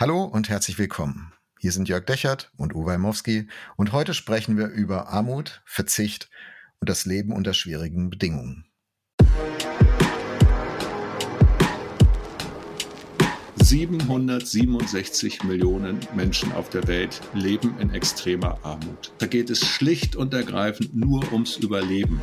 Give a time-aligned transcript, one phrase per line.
[0.00, 1.32] Hallo und herzlich willkommen.
[1.58, 6.30] Hier sind Jörg Dechert und Uwe Heimowski und heute sprechen wir über Armut, Verzicht
[6.78, 8.64] und das Leben unter schwierigen Bedingungen.
[13.56, 19.12] 767 Millionen Menschen auf der Welt leben in extremer Armut.
[19.18, 22.22] Da geht es schlicht und ergreifend nur ums Überleben.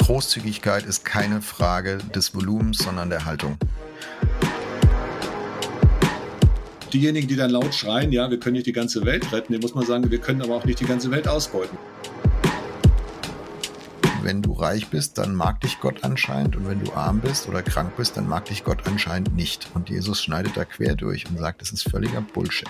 [0.00, 3.58] Großzügigkeit ist keine Frage des Volumens, sondern der Haltung.
[6.94, 9.74] Diejenigen, die dann laut schreien, ja, wir können nicht die ganze Welt retten, dem muss
[9.74, 11.76] man sagen, wir können aber auch nicht die ganze Welt ausbeuten
[14.22, 17.62] wenn du reich bist, dann mag dich Gott anscheinend und wenn du arm bist oder
[17.62, 19.68] krank bist, dann mag dich Gott anscheinend nicht.
[19.74, 22.66] Und Jesus schneidet da quer durch und sagt, das ist völliger Bullshit.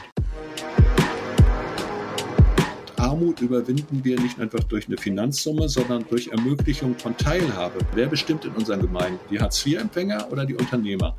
[2.97, 7.79] Armut überwinden wir nicht einfach durch eine Finanzsumme, sondern durch Ermöglichung von Teilhabe.
[7.95, 9.21] Wer bestimmt in unseren Gemeinden?
[9.31, 11.17] Die Hartz-IV-Empfänger oder die Unternehmer?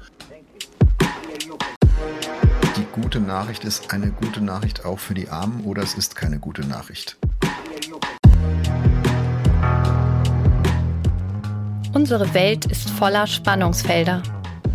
[3.01, 6.65] Gute Nachricht ist eine gute Nachricht auch für die Armen oder es ist keine gute
[6.65, 7.17] Nachricht.
[11.91, 14.23] Unsere Welt ist voller Spannungsfelder.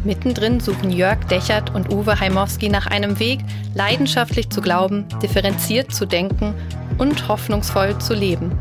[0.04, 3.40] Mittendrin suchen Jörg Dechert und Uwe Heimowski nach einem Weg,
[3.74, 6.52] leidenschaftlich zu glauben, differenziert zu denken
[6.98, 8.52] und hoffnungsvoll zu leben.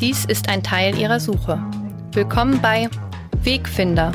[0.00, 1.62] Dies ist ein Teil ihrer Suche.
[2.14, 2.88] Willkommen bei
[3.44, 4.10] Wegfinder.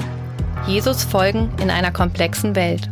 [0.68, 2.90] Jesus folgen in einer komplexen Welt.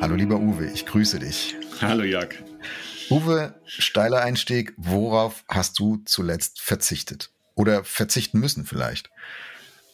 [0.00, 1.56] Hallo lieber Uwe, ich grüße dich.
[1.82, 2.34] Hallo Jörg.
[3.10, 4.72] Uwe, steiler Einstieg.
[4.78, 7.30] Worauf hast du zuletzt verzichtet?
[7.54, 9.10] Oder verzichten müssen vielleicht?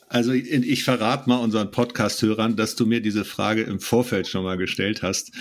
[0.09, 4.57] Also ich verrate mal unseren Podcast-Hörern, dass du mir diese Frage im Vorfeld schon mal
[4.57, 5.33] gestellt hast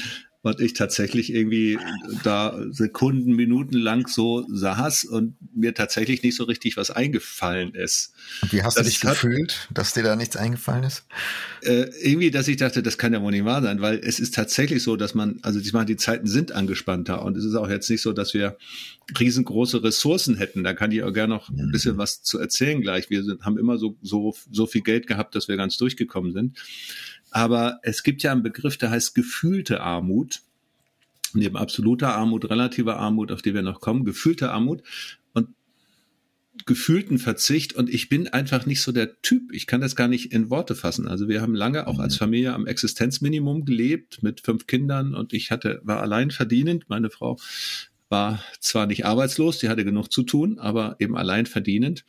[0.46, 1.80] und ich tatsächlich irgendwie
[2.24, 8.14] da Sekunden, Minuten lang so saß und mir tatsächlich nicht so richtig was eingefallen ist.
[8.52, 11.06] Wie hast das du dich hat, gefühlt, dass dir da nichts eingefallen ist?
[11.64, 14.36] Äh, irgendwie, dass ich dachte, das kann ja wohl nicht wahr sein, weil es ist
[14.36, 17.68] tatsächlich so, dass man, also ich meine, die Zeiten sind angespannter und es ist auch
[17.68, 18.56] jetzt nicht so, dass wir
[19.20, 20.64] riesengroße Ressourcen hätten.
[20.64, 21.98] Da kann ich auch gerne noch ein bisschen mhm.
[21.98, 23.10] was zu erzählen gleich.
[23.10, 26.58] Wir sind, haben immer so, so, so viel Geld gehabt, dass wir ganz durchgekommen sind.
[27.36, 30.40] Aber es gibt ja einen Begriff, der heißt gefühlte Armut.
[31.34, 34.84] Neben absoluter Armut, relativer Armut, auf die wir noch kommen, gefühlte Armut
[35.34, 35.50] und
[36.66, 37.74] gefühlten Verzicht.
[37.74, 39.52] Und ich bin einfach nicht so der Typ.
[39.52, 41.10] Ich kann das gar nicht in Worte fassen.
[41.10, 42.20] Also wir haben lange auch als mhm.
[42.20, 46.86] Familie am Existenzminimum gelebt mit fünf Kindern und ich hatte, war allein verdienend.
[46.88, 47.38] Meine Frau
[48.10, 52.06] war zwar nicht arbeitslos, die hatte genug zu tun, aber eben allein verdienend.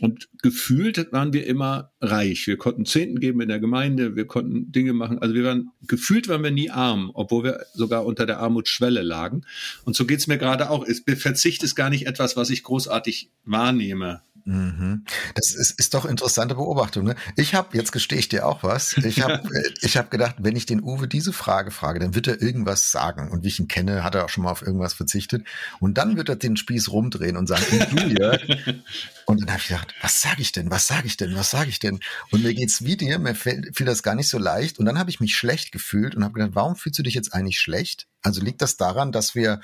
[0.00, 2.46] Und gefühlt waren wir immer reich.
[2.46, 5.20] Wir konnten Zehnten geben in der Gemeinde, wir konnten Dinge machen.
[5.20, 9.42] Also wir waren, gefühlt waren wir nie arm, obwohl wir sogar unter der Armutsschwelle lagen.
[9.84, 10.86] Und so geht's mir gerade auch.
[11.16, 14.22] Verzicht ist gar nicht etwas, was ich großartig wahrnehme.
[14.46, 15.04] Mhm.
[15.34, 17.04] Das ist, ist doch interessante Beobachtung.
[17.04, 17.14] Ne?
[17.34, 20.54] Ich habe, jetzt gestehe ich dir auch was, ich habe äh, ich hab gedacht, wenn
[20.54, 23.30] ich den Uwe diese Frage frage, dann wird er irgendwas sagen.
[23.30, 25.46] Und wie ich ihn kenne, hat er auch schon mal auf irgendwas verzichtet.
[25.80, 28.38] Und dann wird er den Spieß rumdrehen und sagen, du hier.
[29.26, 31.70] und dann habe ich gedacht, was sage ich denn, was sage ich denn, was sage
[31.70, 32.00] ich denn?
[32.30, 34.78] Und mir geht's wie dir, mir fiel, fiel das gar nicht so leicht.
[34.78, 37.32] Und dann habe ich mich schlecht gefühlt und habe gedacht, warum fühlst du dich jetzt
[37.32, 38.08] eigentlich schlecht?
[38.20, 39.60] Also liegt das daran, dass wir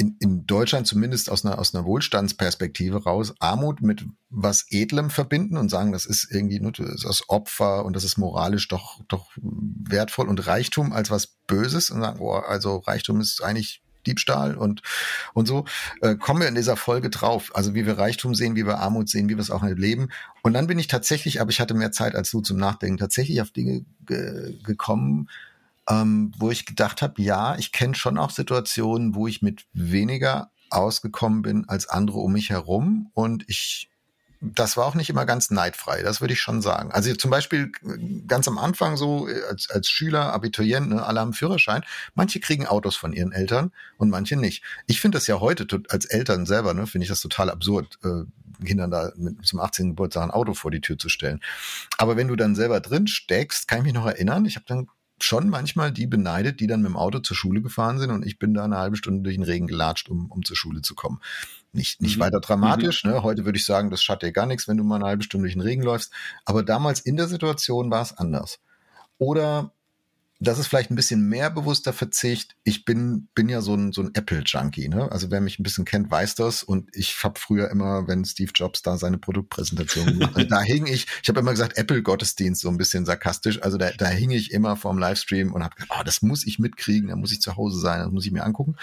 [0.00, 5.58] in, in Deutschland zumindest aus einer, aus einer Wohlstandsperspektive raus Armut mit was Edlem verbinden
[5.58, 10.28] und sagen, das ist irgendwie nur das Opfer und das ist moralisch doch, doch wertvoll
[10.28, 14.80] und Reichtum als was Böses und sagen, oh, also Reichtum ist eigentlich Diebstahl und,
[15.34, 15.66] und so,
[16.00, 17.50] äh, kommen wir in dieser Folge drauf.
[17.54, 20.08] Also wie wir Reichtum sehen, wie wir Armut sehen, wie wir es auch erleben.
[20.42, 23.42] Und dann bin ich tatsächlich, aber ich hatte mehr Zeit als du zum Nachdenken, tatsächlich
[23.42, 25.28] auf Dinge ge gekommen,
[25.88, 30.50] ähm, wo ich gedacht habe, ja, ich kenne schon auch Situationen, wo ich mit weniger
[30.70, 33.90] ausgekommen bin als andere um mich herum und ich
[34.42, 36.90] das war auch nicht immer ganz neidfrei, das würde ich schon sagen.
[36.92, 37.70] Also zum Beispiel
[38.26, 41.82] ganz am Anfang so als, als Schüler, Abiturient, ne, alle haben Führerschein.
[42.14, 44.62] Manche kriegen Autos von ihren Eltern und manche nicht.
[44.86, 48.24] Ich finde das ja heute als Eltern selber, ne, finde ich das total absurd, äh,
[48.64, 49.90] Kindern da mit, zum 18.
[49.90, 51.40] Geburtstag ein Auto vor die Tür zu stellen.
[51.98, 54.88] Aber wenn du dann selber drin steckst, kann ich mich noch erinnern, ich habe dann
[55.24, 58.38] schon manchmal die beneidet, die dann mit dem Auto zur Schule gefahren sind und ich
[58.38, 61.20] bin da eine halbe Stunde durch den Regen gelatscht, um, um zur Schule zu kommen.
[61.72, 62.22] Nicht, nicht mhm.
[62.22, 63.04] weiter dramatisch.
[63.04, 63.10] Mhm.
[63.10, 63.22] Ne?
[63.22, 65.44] Heute würde ich sagen, das schadet dir gar nichts, wenn du mal eine halbe Stunde
[65.44, 66.12] durch den Regen läufst.
[66.44, 68.58] Aber damals in der Situation war es anders.
[69.18, 69.72] Oder
[70.42, 72.56] das ist vielleicht ein bisschen mehr bewusster Verzicht.
[72.64, 74.88] Ich bin, bin ja so ein, so ein Apple-Junkie.
[74.88, 75.12] Ne?
[75.12, 76.62] Also wer mich ein bisschen kennt, weiß das.
[76.62, 80.86] Und ich habe früher immer, wenn Steve Jobs da seine Produktpräsentation gemacht hat, da hing
[80.86, 83.62] ich, ich habe immer gesagt, Apple-Gottesdienst, so ein bisschen sarkastisch.
[83.62, 86.58] Also da, da hing ich immer vorm Livestream und habe gedacht, oh, das muss ich
[86.58, 88.76] mitkriegen, da muss ich zu Hause sein, das muss ich mir angucken.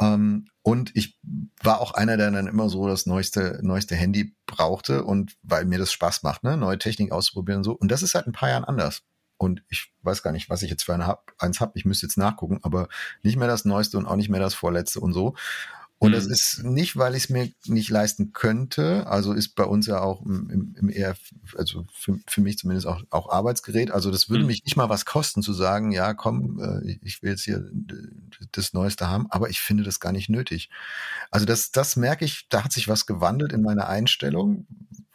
[0.00, 1.18] Ähm, und ich
[1.62, 5.78] war auch einer, der dann immer so das neueste, neueste Handy brauchte und weil mir
[5.78, 7.72] das Spaß macht, ne, neue Technik auszuprobieren und so.
[7.72, 9.02] Und das ist seit ein paar Jahren anders.
[9.38, 11.72] Und ich weiß gar nicht, was ich jetzt für eine hab, eins habe.
[11.76, 12.88] Ich müsste jetzt nachgucken, aber
[13.22, 15.34] nicht mehr das Neueste und auch nicht mehr das Vorletzte und so.
[16.00, 16.14] Und mhm.
[16.14, 19.06] das ist nicht, weil ich es mir nicht leisten könnte.
[19.08, 21.16] Also ist bei uns ja auch im, im eher,
[21.56, 23.90] also für, für mich zumindest auch, auch Arbeitsgerät.
[23.90, 24.48] Also das würde mhm.
[24.48, 27.68] mich nicht mal was kosten zu sagen, ja, komm, äh, ich will jetzt hier
[28.52, 30.70] das Neueste haben, aber ich finde das gar nicht nötig.
[31.32, 34.68] Also das, das merke ich, da hat sich was gewandelt in meiner Einstellung.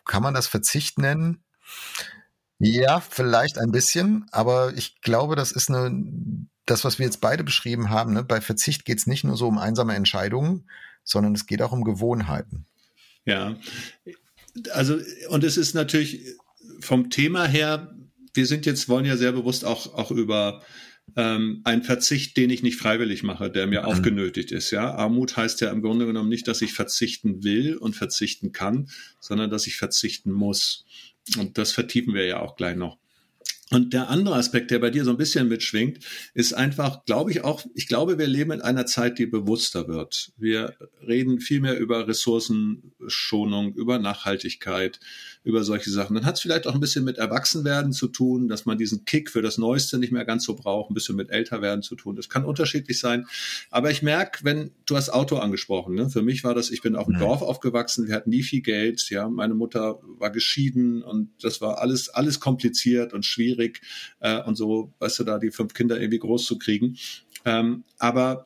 [0.05, 1.43] Kann man das Verzicht nennen?
[2.65, 6.05] Ja, vielleicht ein bisschen, aber ich glaube, das ist eine,
[6.65, 9.47] das, was wir jetzt beide beschrieben haben, ne, bei Verzicht geht es nicht nur so
[9.47, 10.69] um einsame Entscheidungen,
[11.03, 12.65] sondern es geht auch um Gewohnheiten.
[13.25, 13.57] Ja,
[14.71, 14.97] also
[15.29, 16.21] und es ist natürlich
[16.79, 17.93] vom Thema her,
[18.33, 20.63] wir sind jetzt, wollen ja sehr bewusst auch, auch über
[21.17, 23.87] ähm, einen Verzicht, den ich nicht freiwillig mache, der mir mhm.
[23.87, 24.71] aufgenötigt ist.
[24.71, 28.89] Ja, Armut heißt ja im Grunde genommen nicht, dass ich verzichten will und verzichten kann,
[29.19, 30.85] sondern dass ich verzichten muss.
[31.37, 32.97] Und das vertiefen wir ja auch gleich noch.
[33.73, 35.99] Und der andere Aspekt, der bei dir so ein bisschen mitschwingt,
[36.35, 40.31] ist einfach, glaube ich auch, ich glaube, wir leben in einer Zeit, die bewusster wird.
[40.37, 40.75] Wir
[41.07, 44.99] reden viel mehr über Ressourcenschonung, über Nachhaltigkeit,
[45.43, 46.15] über solche Sachen.
[46.15, 49.29] Dann hat es vielleicht auch ein bisschen mit Erwachsenwerden zu tun, dass man diesen Kick
[49.29, 52.15] für das Neueste nicht mehr ganz so braucht, ein bisschen mit Älterwerden zu tun.
[52.15, 53.25] Das kann unterschiedlich sein.
[53.69, 56.09] Aber ich merke, wenn du hast Auto angesprochen, ne?
[56.09, 57.13] für mich war das, ich bin auf dem.
[57.23, 61.77] Dorf aufgewachsen, wir hatten nie viel Geld, ja, meine Mutter war geschieden und das war
[61.79, 63.81] alles, alles kompliziert und schwierig
[64.19, 66.97] äh, und so, weißt du, da die fünf Kinder irgendwie groß zu kriegen.
[67.45, 68.45] Ähm, aber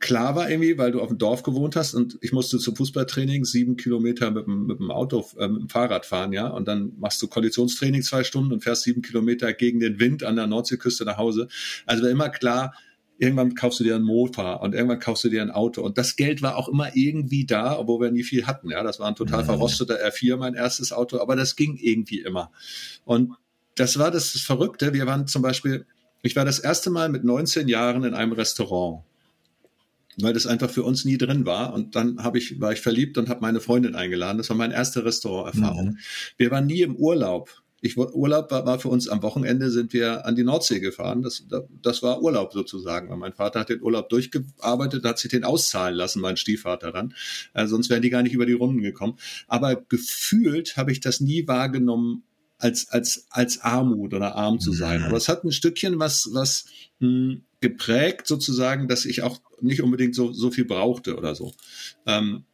[0.00, 3.44] klar war irgendwie, weil du auf dem Dorf gewohnt hast und ich musste zum Fußballtraining
[3.44, 6.92] sieben Kilometer mit dem, mit dem Auto, äh, mit dem Fahrrad fahren, ja, und dann
[6.98, 11.04] machst du Konditionstraining zwei Stunden und fährst sieben Kilometer gegen den Wind an der Nordseeküste
[11.04, 11.48] nach Hause.
[11.86, 12.74] Also war immer klar,
[13.18, 15.82] irgendwann kaufst du dir ein Mofa und irgendwann kaufst du dir ein Auto.
[15.82, 18.70] Und das Geld war auch immer irgendwie da, obwohl wir nie viel hatten.
[18.70, 19.46] Ja, das war ein total mhm.
[19.46, 22.52] verrosteter R4, mein erstes Auto, aber das ging irgendwie immer.
[23.04, 23.32] Und
[23.74, 24.92] das war das Verrückte.
[24.92, 25.86] Wir waren zum Beispiel,
[26.22, 29.02] ich war das erste Mal mit 19 Jahren in einem Restaurant
[30.20, 31.72] weil das einfach für uns nie drin war.
[31.72, 34.38] Und dann habe ich, war ich verliebt und habe meine Freundin eingeladen.
[34.38, 35.86] Das war meine erste Restauranterfahrung.
[35.86, 35.98] Mhm.
[36.36, 37.50] Wir waren nie im Urlaub.
[37.80, 41.22] Ich, Urlaub war, war für uns am Wochenende sind wir an die Nordsee gefahren.
[41.22, 41.46] Das,
[41.80, 43.08] das war Urlaub sozusagen.
[43.08, 47.14] Weil mein Vater hat den Urlaub durchgearbeitet, hat sich den auszahlen lassen, mein Stiefvater dann.
[47.54, 49.16] Äh, sonst wären die gar nicht über die Runden gekommen.
[49.46, 52.24] Aber gefühlt habe ich das nie wahrgenommen
[52.58, 55.00] als als als Armut oder arm zu sein.
[55.00, 55.06] Mhm.
[55.06, 56.66] Aber es hat ein Stückchen was was
[57.00, 61.52] mh, hm, geprägt sozusagen, dass ich auch nicht unbedingt so, so viel brauchte oder so.
[62.06, 62.44] Ähm,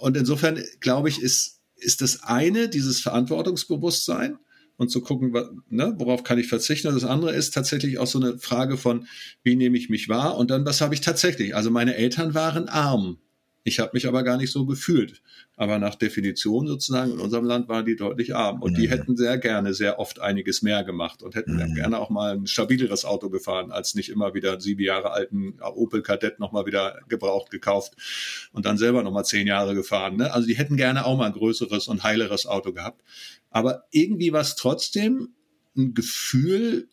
[0.00, 4.38] und insofern glaube ich, ist, ist das eine dieses Verantwortungsbewusstsein
[4.76, 5.32] und zu gucken,
[5.68, 6.88] ne, worauf kann ich verzichten.
[6.88, 9.06] Und das andere ist tatsächlich auch so eine Frage von,
[9.42, 10.36] wie nehme ich mich wahr?
[10.36, 11.54] Und dann, was habe ich tatsächlich?
[11.54, 13.18] Also meine Eltern waren arm.
[13.66, 15.22] Ich habe mich aber gar nicht so gefühlt.
[15.56, 18.60] Aber nach Definition sozusagen in unserem Land waren die deutlich arm.
[18.60, 21.74] Und die hätten sehr gerne sehr oft einiges mehr gemacht und hätten mhm.
[21.74, 26.02] gerne auch mal ein stabileres Auto gefahren, als nicht immer wieder sieben Jahre alten Opel
[26.02, 27.94] Kadett nochmal wieder gebraucht gekauft
[28.52, 30.16] und dann selber nochmal zehn Jahre gefahren.
[30.18, 30.30] Ne?
[30.30, 33.02] Also die hätten gerne auch mal ein größeres und heileres Auto gehabt.
[33.48, 35.30] Aber irgendwie war es trotzdem
[35.74, 36.88] ein Gefühl,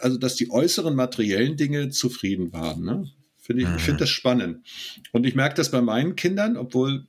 [0.00, 2.84] also dass die äußeren materiellen Dinge zufrieden waren.
[2.84, 3.12] Ne?
[3.44, 3.98] Finde ich, ich finde mhm.
[3.98, 4.66] das spannend.
[5.12, 7.04] Und ich merke das bei meinen Kindern, obwohl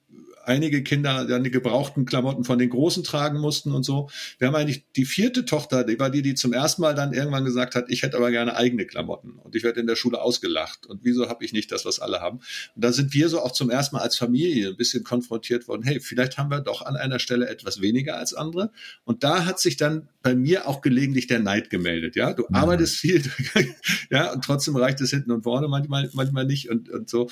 [0.47, 4.09] einige Kinder dann die gebrauchten Klamotten von den Großen tragen mussten und so.
[4.37, 7.45] Wir haben eigentlich die vierte Tochter, die war die, die zum ersten Mal dann irgendwann
[7.45, 10.85] gesagt hat, ich hätte aber gerne eigene Klamotten und ich werde in der Schule ausgelacht
[10.85, 12.39] und wieso habe ich nicht das, was alle haben?
[12.75, 15.83] Und da sind wir so auch zum ersten Mal als Familie ein bisschen konfrontiert worden,
[15.83, 18.71] hey, vielleicht haben wir doch an einer Stelle etwas weniger als andere
[19.03, 22.55] und da hat sich dann bei mir auch gelegentlich der Neid gemeldet, ja, du mhm.
[22.55, 23.23] arbeitest viel,
[24.09, 27.29] ja, und trotzdem reicht es hinten und vorne manchmal, manchmal nicht und, und so.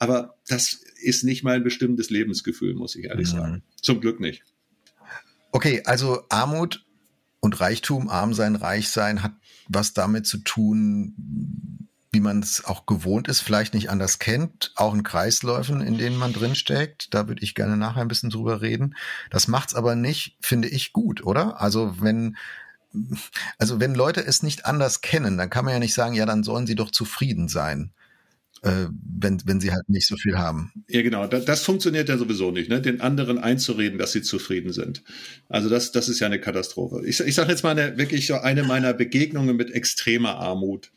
[0.00, 3.36] Aber das ist nicht mein bestimmtes Lebensgefühl, muss ich ehrlich mhm.
[3.36, 3.62] sagen.
[3.80, 4.42] Zum Glück nicht.
[5.52, 6.86] Okay, also Armut
[7.40, 9.34] und Reichtum, arm sein, reich sein, hat
[9.68, 14.94] was damit zu tun, wie man es auch gewohnt ist, vielleicht nicht anders kennt, auch
[14.94, 17.12] in Kreisläufen, in denen man drinsteckt.
[17.14, 18.96] Da würde ich gerne nachher ein bisschen drüber reden.
[19.30, 21.60] Das macht's aber nicht, finde ich, gut, oder?
[21.60, 22.36] Also wenn
[23.58, 26.42] also wenn Leute es nicht anders kennen, dann kann man ja nicht sagen, ja, dann
[26.42, 27.92] sollen sie doch zufrieden sein
[28.62, 30.72] äh, wenn, wenn sie halt nicht so viel haben.
[30.88, 31.26] Ja, genau.
[31.26, 32.80] Das, das funktioniert ja sowieso nicht, ne?
[32.80, 35.02] den anderen einzureden, dass sie zufrieden sind.
[35.48, 37.02] Also das, das ist ja eine Katastrophe.
[37.06, 40.90] Ich, ich sage jetzt mal eine, wirklich so eine meiner Begegnungen mit extremer Armut.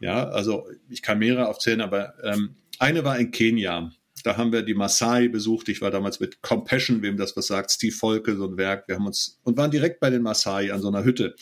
[0.00, 3.92] Ja, also ich kann mehrere aufzählen, aber ähm, eine war in Kenia.
[4.26, 5.68] Da haben wir die Maasai besucht.
[5.68, 8.88] Ich war damals mit Compassion, wem das was sagt, Steve Volke, so ein Werk.
[8.88, 11.36] Wir haben uns und waren direkt bei den Maasai an so einer Hütte.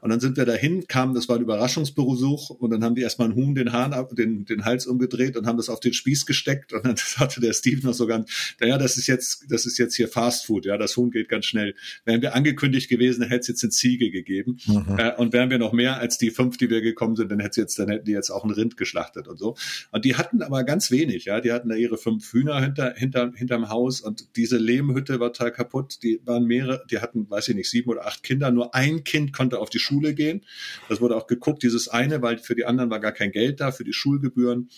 [0.00, 3.28] Und dann sind wir dahin, kamen, das war ein Überraschungsbesuch und dann haben die erstmal
[3.28, 6.26] einen Huhn den Hahn ab, den, den Hals umgedreht und haben das auf den Spieß
[6.26, 9.78] gesteckt und dann sagte der Steve noch so ganz, naja, das ist jetzt, das ist
[9.78, 11.76] jetzt hier Fast Food, ja, das Huhn geht ganz schnell.
[12.04, 14.58] Wären wir angekündigt gewesen, hätte es jetzt eine Ziege gegeben.
[14.66, 14.96] Mhm.
[14.98, 17.60] Äh, und wären wir noch mehr als die fünf, die wir gekommen sind, dann hätte
[17.60, 19.56] jetzt, dann hätten die jetzt auch ein Rind geschlachtet und so.
[19.92, 23.32] Und die hatten aber ganz wenig, ja, die hatten da ihre fünf Hühner hinter, hinter,
[23.34, 26.02] hinterm Haus und diese Lehmhütte war total kaputt.
[26.02, 28.50] Die waren mehrere, die hatten, weiß ich nicht, sieben oder acht Kinder.
[28.50, 30.44] Nur ein Kind konnte auf die Schule gehen.
[30.88, 33.72] Das wurde auch geguckt, dieses eine, weil für die anderen war gar kein Geld da,
[33.72, 34.68] für die Schulgebühren.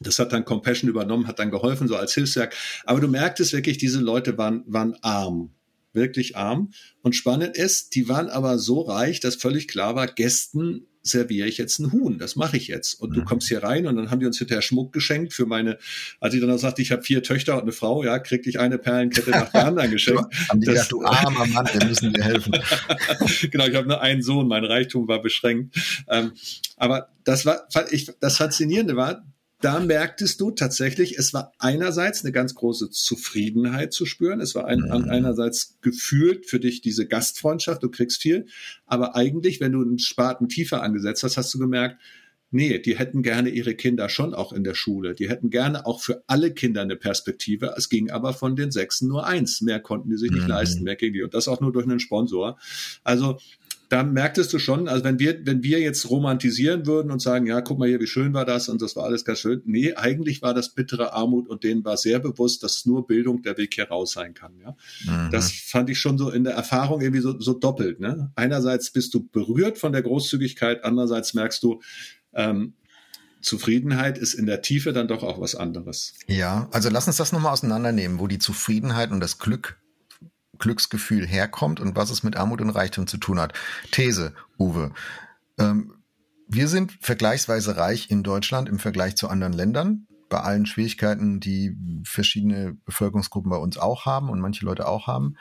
[0.00, 2.54] Das hat dann Compassion übernommen, hat dann geholfen, so als Hilfswerk.
[2.84, 5.54] Aber du merktest wirklich, diese Leute waren, waren arm
[5.94, 6.72] wirklich arm.
[7.02, 11.58] Und spannend ist, die waren aber so reich, dass völlig klar war, Gästen serviere ich
[11.58, 12.94] jetzt ein Huhn, das mache ich jetzt.
[12.94, 13.14] Und mhm.
[13.14, 15.78] du kommst hier rein und dann haben die uns hinterher Schmuck geschenkt für meine,
[16.20, 18.60] als ich dann auch sagte, ich habe vier Töchter und eine Frau, ja, krieg ich
[18.60, 20.24] eine Perlenkette nach der anderen geschenkt.
[20.48, 22.52] haben die das, gesagt, du armer Mann, wir müssen dir helfen.
[23.50, 25.76] genau, ich habe nur einen Sohn, mein Reichtum war beschränkt.
[26.08, 26.32] Ähm,
[26.76, 29.24] aber das war, ich, das Faszinierende war,
[29.62, 34.40] da merktest du tatsächlich, es war einerseits eine ganz große Zufriedenheit zu spüren.
[34.40, 35.08] Es war ein, mhm.
[35.08, 38.46] einerseits gefühlt für dich diese Gastfreundschaft, du kriegst viel.
[38.86, 42.00] Aber eigentlich, wenn du einen Spaten tiefer angesetzt hast, hast du gemerkt,
[42.50, 45.14] nee, die hätten gerne ihre Kinder schon auch in der Schule.
[45.14, 47.74] Die hätten gerne auch für alle Kinder eine Perspektive.
[47.76, 49.62] Es ging aber von den Sechsen nur eins.
[49.62, 50.50] Mehr konnten die sich nicht mhm.
[50.50, 51.22] leisten, mehr ging die.
[51.22, 52.58] Und das auch nur durch einen Sponsor.
[53.02, 53.38] Also
[53.92, 57.60] da merktest du schon, also wenn wir, wenn wir jetzt romantisieren würden und sagen, ja,
[57.60, 59.60] guck mal hier, wie schön war das und das war alles ganz schön.
[59.66, 63.58] Nee, eigentlich war das bittere Armut und denen war sehr bewusst, dass nur Bildung der
[63.58, 64.74] Weg hier raus sein kann, ja.
[65.04, 65.30] Mhm.
[65.30, 68.32] Das fand ich schon so in der Erfahrung irgendwie so, so doppelt, ne.
[68.34, 71.82] Einerseits bist du berührt von der Großzügigkeit, andererseits merkst du,
[72.32, 72.72] ähm,
[73.42, 76.14] Zufriedenheit ist in der Tiefe dann doch auch was anderes.
[76.28, 79.81] Ja, also lass uns das nochmal auseinandernehmen, wo die Zufriedenheit und das Glück
[80.62, 83.52] Glücksgefühl herkommt und was es mit Armut und Reichtum zu tun hat.
[83.90, 84.92] These, Uwe.
[85.58, 85.92] Ähm,
[86.48, 91.76] wir sind vergleichsweise reich in Deutschland im Vergleich zu anderen Ländern, bei allen Schwierigkeiten, die
[92.04, 95.36] verschiedene Bevölkerungsgruppen bei uns auch haben und manche Leute auch haben.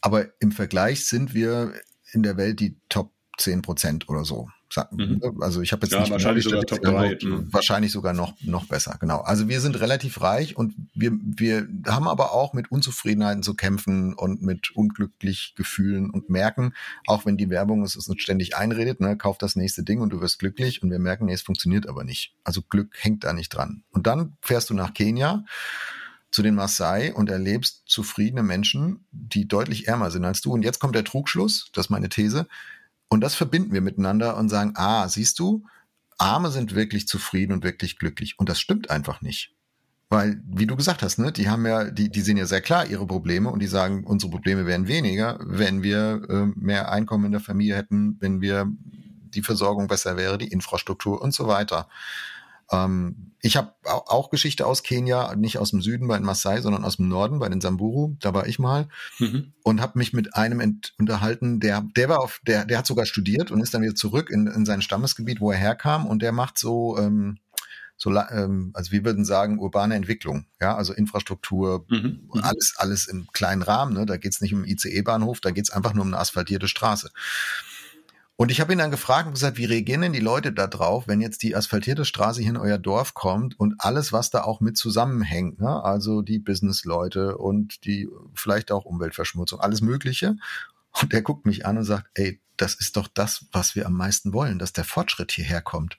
[0.00, 1.74] Aber im Vergleich sind wir
[2.12, 4.48] in der Welt die Top 10 Prozent oder so.
[4.92, 5.20] Mhm.
[5.22, 5.32] Ne?
[5.40, 7.18] Also ich habe jetzt ja, nicht wahrscheinlich sogar Top 3.
[7.22, 7.52] Mhm.
[7.52, 9.20] Wahrscheinlich sogar noch noch besser, genau.
[9.20, 14.14] Also wir sind relativ reich und wir wir haben aber auch mit Unzufriedenheiten zu kämpfen
[14.14, 16.74] und mit unglücklich Gefühlen und merken,
[17.06, 20.20] auch wenn die Werbung es uns ständig einredet, ne, kauf das nächste Ding und du
[20.20, 22.34] wirst glücklich und wir merken, nee, es funktioniert aber nicht.
[22.44, 23.82] Also Glück hängt da nicht dran.
[23.90, 25.44] Und dann fährst du nach Kenia
[26.30, 30.52] zu den Maasai und erlebst zufriedene Menschen, die deutlich ärmer sind als du.
[30.52, 32.46] Und jetzt kommt der Trugschluss, das ist meine These
[33.10, 35.64] und das verbinden wir miteinander und sagen, ah, siehst du,
[36.16, 38.38] Arme sind wirklich zufrieden und wirklich glücklich.
[38.38, 39.52] Und das stimmt einfach nicht.
[40.08, 42.86] Weil, wie du gesagt hast, ne, die haben ja, die, die sehen ja sehr klar
[42.86, 47.32] ihre Probleme und die sagen, unsere Probleme wären weniger, wenn wir äh, mehr Einkommen in
[47.32, 48.70] der Familie hätten, wenn wir
[49.34, 51.88] die Versorgung besser wäre, die Infrastruktur und so weiter.
[52.70, 56.84] Ähm, ich habe auch Geschichte aus Kenia, nicht aus dem Süden bei den Maasai, sondern
[56.84, 58.16] aus dem Norden bei den Samburu.
[58.20, 59.52] Da war ich mal mhm.
[59.62, 63.50] und habe mich mit einem unterhalten, der der war auf, der der hat sogar studiert
[63.50, 66.58] und ist dann wieder zurück in, in sein Stammesgebiet, wo er herkam und der macht
[66.58, 67.38] so ähm,
[67.96, 72.28] so ähm, also wir würden sagen urbane Entwicklung, ja, also Infrastruktur, mhm.
[72.32, 72.40] mhm.
[72.42, 73.94] alles alles im kleinen Rahmen.
[73.94, 74.06] Ne?
[74.06, 77.10] Da geht's nicht um ICE-Bahnhof, da geht's einfach nur um eine asphaltierte Straße.
[78.40, 81.06] Und ich habe ihn dann gefragt und gesagt, wie reagieren denn die Leute da drauf,
[81.06, 84.60] wenn jetzt die asphaltierte Straße hier in euer Dorf kommt und alles, was da auch
[84.60, 85.84] mit zusammenhängt, ne?
[85.84, 90.36] also die Businessleute und die vielleicht auch Umweltverschmutzung, alles Mögliche.
[91.02, 93.92] Und der guckt mich an und sagt, ey, das ist doch das, was wir am
[93.92, 95.98] meisten wollen, dass der Fortschritt hierher kommt.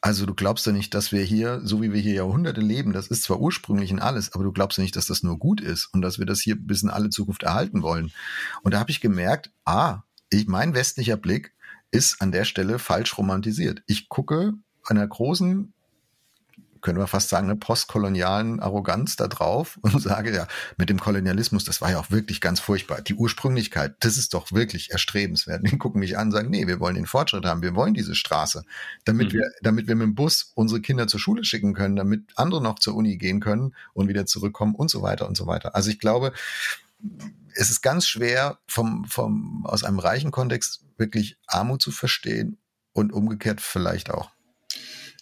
[0.00, 3.08] Also du glaubst ja nicht, dass wir hier, so wie wir hier Jahrhunderte leben, das
[3.08, 5.86] ist zwar ursprünglich in alles, aber du glaubst ja nicht, dass das nur gut ist
[5.86, 8.12] und dass wir das hier bis in alle Zukunft erhalten wollen.
[8.62, 11.52] Und da habe ich gemerkt, ah, ich, mein westlicher Blick
[11.92, 13.82] ist an der Stelle falsch romantisiert.
[13.86, 15.72] Ich gucke einer großen,
[16.80, 21.64] können wir fast sagen, eine postkolonialen Arroganz da drauf und sage, ja, mit dem Kolonialismus,
[21.64, 23.02] das war ja auch wirklich ganz furchtbar.
[23.02, 25.62] Die Ursprünglichkeit, das ist doch wirklich erstrebenswert.
[25.70, 28.14] Die gucken mich an und sagen, nee, wir wollen den Fortschritt haben, wir wollen diese
[28.14, 28.64] Straße,
[29.04, 29.38] damit mhm.
[29.38, 32.78] wir, damit wir mit dem Bus unsere Kinder zur Schule schicken können, damit andere noch
[32.78, 35.76] zur Uni gehen können und wieder zurückkommen und so weiter und so weiter.
[35.76, 36.32] Also ich glaube,
[37.54, 42.58] es ist ganz schwer, vom, vom, aus einem reichen Kontext wirklich Armut zu verstehen
[42.92, 44.30] und umgekehrt vielleicht auch.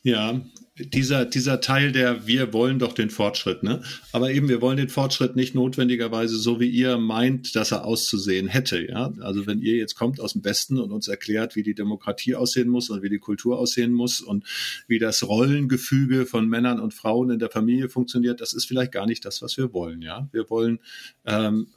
[0.02, 0.40] Ja,
[0.78, 3.82] dieser, dieser Teil der, wir wollen doch den Fortschritt, ne?
[4.12, 8.48] Aber eben, wir wollen den Fortschritt nicht notwendigerweise so, wie ihr meint, dass er auszusehen
[8.48, 9.12] hätte, ja?
[9.20, 12.68] Also wenn ihr jetzt kommt aus dem Westen und uns erklärt, wie die Demokratie aussehen
[12.68, 14.44] muss und wie die Kultur aussehen muss und
[14.86, 19.06] wie das Rollengefüge von Männern und Frauen in der Familie funktioniert, das ist vielleicht gar
[19.06, 20.28] nicht das, was wir wollen, ja?
[20.32, 20.80] Wir wollen
[21.26, 21.68] ähm,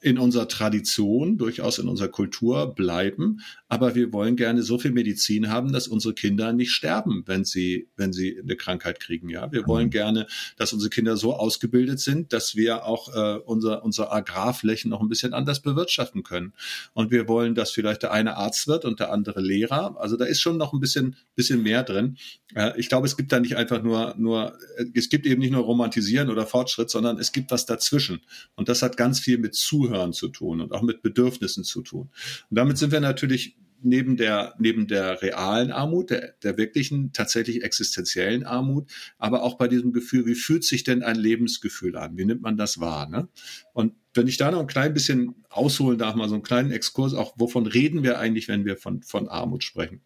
[0.00, 3.40] in unserer Tradition, durchaus in unserer Kultur bleiben.
[3.68, 7.88] Aber wir wollen gerne so viel Medizin haben, dass unsere Kinder nicht sterben, wenn sie,
[7.96, 9.28] wenn sie eine Krankheit kriegen.
[9.30, 9.90] Ja, wir wollen mhm.
[9.90, 10.26] gerne,
[10.56, 15.08] dass unsere Kinder so ausgebildet sind, dass wir auch äh, unser, unsere Agrarflächen noch ein
[15.08, 16.52] bisschen anders bewirtschaften können.
[16.92, 19.96] Und wir wollen, dass vielleicht der eine Arzt wird und der andere Lehrer.
[19.98, 22.16] Also da ist schon noch ein bisschen, bisschen mehr drin.
[22.54, 24.56] Äh, ich glaube, es gibt da nicht einfach nur, nur,
[24.94, 28.20] es gibt eben nicht nur Romantisieren oder Fortschritt, sondern es gibt was dazwischen.
[28.54, 31.82] Und das hat ganz viel mit Zuhören Zuhören zu tun und auch mit Bedürfnissen zu
[31.82, 32.10] tun.
[32.50, 37.62] Und damit sind wir natürlich neben der, neben der realen Armut, der, der wirklichen, tatsächlich
[37.62, 42.16] existenziellen Armut, aber auch bei diesem Gefühl, wie fühlt sich denn ein Lebensgefühl an?
[42.16, 43.08] Wie nimmt man das wahr?
[43.08, 43.28] Ne?
[43.72, 47.14] Und wenn ich da noch ein klein bisschen ausholen darf, mal so einen kleinen Exkurs,
[47.14, 50.00] auch wovon reden wir eigentlich, wenn wir von, von Armut sprechen?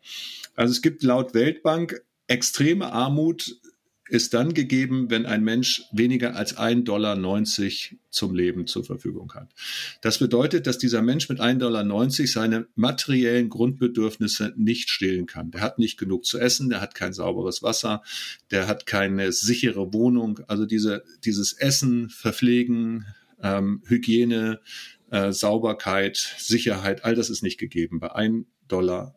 [0.55, 3.61] Also es gibt laut Weltbank extreme Armut
[4.11, 7.17] ist dann gegeben, wenn ein Mensch weniger als 1,90 Dollar
[8.11, 9.55] zum Leben zur Verfügung hat.
[10.00, 15.52] Das bedeutet, dass dieser Mensch mit 1,90 Dollar seine materiellen Grundbedürfnisse nicht stillen kann.
[15.52, 18.02] Der hat nicht genug zu essen, der hat kein sauberes Wasser,
[18.50, 20.40] der hat keine sichere Wohnung.
[20.49, 23.07] Also diese, dieses Essen, Verpflegen,
[23.43, 24.61] ähm, Hygiene,
[25.11, 29.14] äh, Sauberkeit, Sicherheit, all das ist nicht gegeben bei 1,90 Dollar,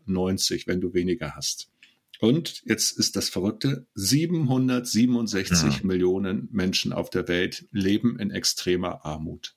[0.67, 1.72] wenn du weniger hast.
[2.19, 5.79] Und jetzt ist das Verrückte, 767 ja.
[5.83, 9.55] Millionen Menschen auf der Welt leben in extremer Armut.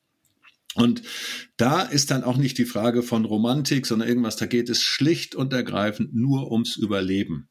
[0.76, 1.02] Und
[1.56, 5.34] da ist dann auch nicht die Frage von Romantik, sondern irgendwas, da geht es schlicht
[5.34, 7.48] und ergreifend nur ums Überleben.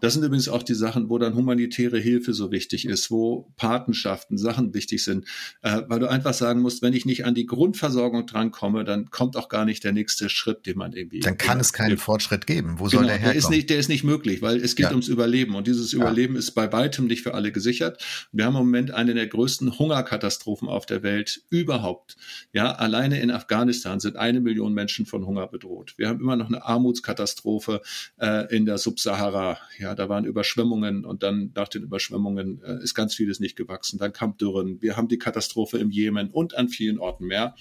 [0.00, 4.38] Das sind übrigens auch die Sachen, wo dann humanitäre Hilfe so wichtig ist, wo Patenschaften,
[4.38, 5.26] Sachen wichtig sind,
[5.62, 9.36] äh, weil du einfach sagen musst, wenn ich nicht an die Grundversorgung drankomme, dann kommt
[9.36, 11.18] auch gar nicht der nächste Schritt, den man irgendwie.
[11.18, 12.78] Dann kann es keinen Fortschritt geben.
[12.78, 13.32] Wo soll genau, der herkommen?
[13.32, 14.90] Der ist nicht, der ist nicht möglich, weil es geht ja.
[14.90, 15.98] ums Überleben und dieses ja.
[15.98, 18.00] Überleben ist bei weitem nicht für alle gesichert.
[18.30, 22.16] Wir haben im Moment eine der größten Hungerkatastrophen auf der Welt überhaupt.
[22.52, 25.94] Ja, alleine in Afghanistan sind eine Million Menschen von Hunger bedroht.
[25.96, 27.80] Wir haben immer noch eine Armutskatastrophe
[28.20, 29.58] äh, in der Subsahara.
[29.78, 33.98] Ja, da waren Überschwemmungen und dann nach den Überschwemmungen äh, ist ganz vieles nicht gewachsen.
[33.98, 34.80] Dann kam Dürren.
[34.80, 37.54] Wir haben die Katastrophe im Jemen und an vielen Orten mehr.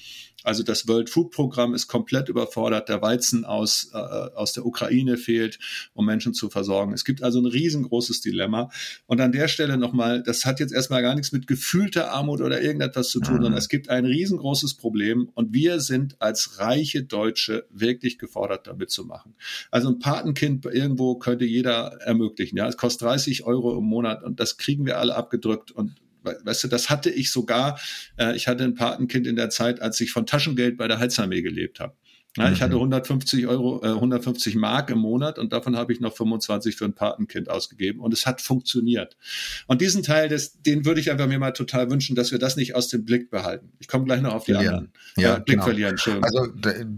[0.44, 2.90] Also das World Food Programm ist komplett überfordert.
[2.90, 5.60] Der Weizen aus, äh, aus der Ukraine fehlt,
[5.94, 6.94] um Menschen zu versorgen.
[6.94, 8.70] Es gibt also ein riesengroßes Dilemma.
[9.08, 12.62] Und an der Stelle nochmal, das hat jetzt erstmal gar nichts mit gefühlter Armut oder
[12.62, 13.42] irgendetwas zu tun, mhm.
[13.42, 14.97] sondern es gibt ein riesengroßes Problem
[15.34, 19.36] und wir sind als reiche Deutsche wirklich gefordert, damit zu machen.
[19.72, 22.58] Also ein Patenkind irgendwo könnte jeder ermöglichen.
[22.58, 25.96] Ja, es kostet 30 Euro im Monat und das kriegen wir alle abgedrückt und
[26.44, 27.80] Weißt du, das hatte ich sogar.
[28.18, 31.42] Äh, ich hatte ein Patenkind in der Zeit, als ich von Taschengeld bei der Heizarmee
[31.42, 31.96] gelebt habe.
[32.38, 33.50] Ja, ich hatte 150 mhm.
[33.50, 37.50] Euro, äh, 150 Mark im Monat und davon habe ich noch 25 für ein Patenkind
[37.50, 39.18] ausgegeben und es hat funktioniert.
[39.66, 42.56] Und diesen Teil, des, den würde ich einfach mir mal total wünschen, dass wir das
[42.56, 43.72] nicht aus dem Blick behalten.
[43.80, 44.76] Ich komme gleich noch auf die verlieren.
[44.76, 44.94] anderen.
[45.18, 45.64] Ja, ja Blick genau.
[45.64, 45.98] verlieren.
[45.98, 46.24] Schön.
[46.24, 46.48] Also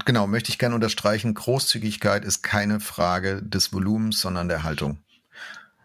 [0.05, 1.33] genau, möchte ich gerne unterstreichen.
[1.33, 4.99] Großzügigkeit ist keine Frage des Volumens, sondern der Haltung.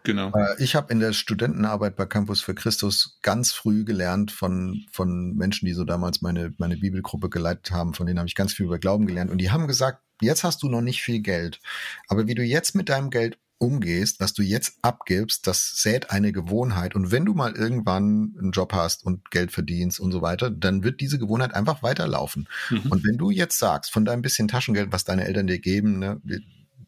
[0.05, 0.31] Genau.
[0.33, 5.35] Äh, ich habe in der Studentenarbeit bei Campus für Christus ganz früh gelernt von, von
[5.35, 7.93] Menschen, die so damals meine, meine Bibelgruppe geleitet haben.
[7.93, 9.31] Von denen habe ich ganz viel über Glauben gelernt.
[9.31, 11.59] Und die haben gesagt, jetzt hast du noch nicht viel Geld.
[12.07, 16.31] Aber wie du jetzt mit deinem Geld umgehst, was du jetzt abgibst, das sät eine
[16.31, 16.95] Gewohnheit.
[16.95, 20.83] Und wenn du mal irgendwann einen Job hast und Geld verdienst und so weiter, dann
[20.83, 22.47] wird diese Gewohnheit einfach weiterlaufen.
[22.69, 22.91] Mhm.
[22.91, 26.21] Und wenn du jetzt sagst, von deinem bisschen Taschengeld, was deine Eltern dir geben, ne,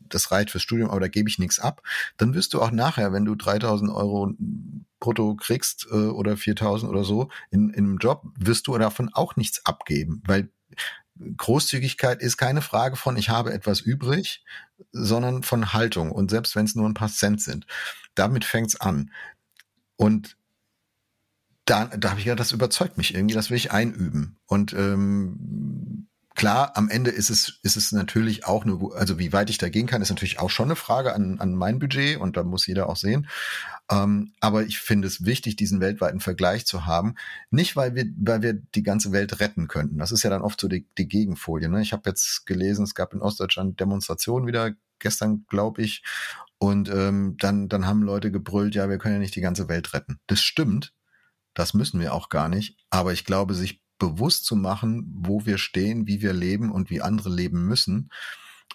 [0.10, 1.82] das reicht fürs Studium, aber da gebe ich nichts ab,
[2.17, 4.34] dann wirst du auch nachher, wenn du 3000 Euro
[5.00, 9.36] brutto kriegst äh, oder 4000 oder so in, in einem Job, wirst du davon auch
[9.36, 10.50] nichts abgeben, weil
[11.38, 14.43] Großzügigkeit ist keine Frage von, ich habe etwas übrig,
[14.91, 16.12] sondern von Haltung.
[16.12, 17.65] Und selbst wenn es nur ein paar Cent sind,
[18.15, 19.12] damit fängt's an.
[19.96, 20.38] Und
[21.65, 24.39] da, da habe ich gedacht, das überzeugt mich irgendwie, das will ich einüben.
[24.46, 29.50] Und ähm, Klar, am Ende ist es, ist es natürlich auch eine, also wie weit
[29.50, 32.38] ich da gehen kann, ist natürlich auch schon eine Frage an, an mein Budget und
[32.38, 33.28] da muss jeder auch sehen.
[33.89, 37.15] Ähm, aber ich finde es wichtig, diesen weltweiten Vergleich zu haben.
[37.50, 39.97] Nicht, weil wir, weil wir die ganze Welt retten könnten.
[39.97, 41.69] Das ist ja dann oft so die, die Gegenfolie.
[41.69, 41.82] Ne?
[41.82, 46.04] Ich habe jetzt gelesen, es gab in Ostdeutschland Demonstrationen wieder, gestern glaube ich.
[46.60, 49.91] Und ähm, dann, dann haben Leute gebrüllt, ja, wir können ja nicht die ganze Welt
[49.95, 50.19] retten.
[50.28, 50.93] Das stimmt.
[51.56, 52.78] Das müssen wir auch gar nicht.
[52.91, 57.01] Aber ich glaube, sich bewusst zu machen, wo wir stehen, wie wir leben und wie
[57.01, 58.10] andere leben müssen.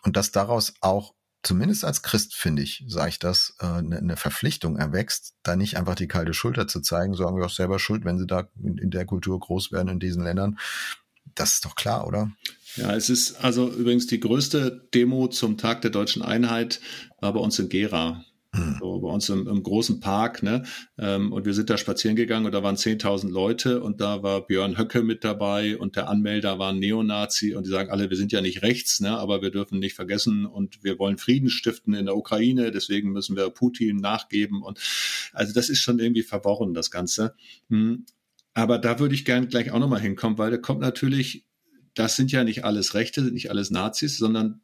[0.03, 4.77] Und dass daraus auch zumindest als Christ, finde ich, sage ich das, eine, eine Verpflichtung
[4.77, 8.19] erwächst, da nicht einfach die kalte Schulter zu zeigen, sagen wir auch selber schuld, wenn
[8.19, 10.59] sie da in der Kultur groß werden in diesen Ländern.
[11.35, 12.31] Das ist doch klar, oder?
[12.77, 16.81] Ja, es ist also übrigens die größte Demo zum Tag der deutschen Einheit
[17.21, 18.25] war bei uns in Gera.
[18.55, 18.77] Hm.
[18.81, 20.63] So bei uns im, im großen Park, ne?
[20.99, 24.47] Ähm, und wir sind da spazieren gegangen und da waren 10.000 Leute und da war
[24.47, 28.17] Björn Höcke mit dabei und der Anmelder war ein Neonazi und die sagen alle, wir
[28.19, 29.17] sind ja nicht rechts, ne?
[29.19, 33.37] Aber wir dürfen nicht vergessen und wir wollen Frieden stiften in der Ukraine, deswegen müssen
[33.37, 34.79] wir Putin nachgeben und
[35.33, 37.35] also das ist schon irgendwie verworren, das Ganze.
[37.71, 38.05] Hm.
[38.53, 41.47] Aber da würde ich gern gleich auch nochmal hinkommen, weil da kommt natürlich,
[41.95, 44.61] das sind ja nicht alles Rechte, nicht alles Nazis, sondern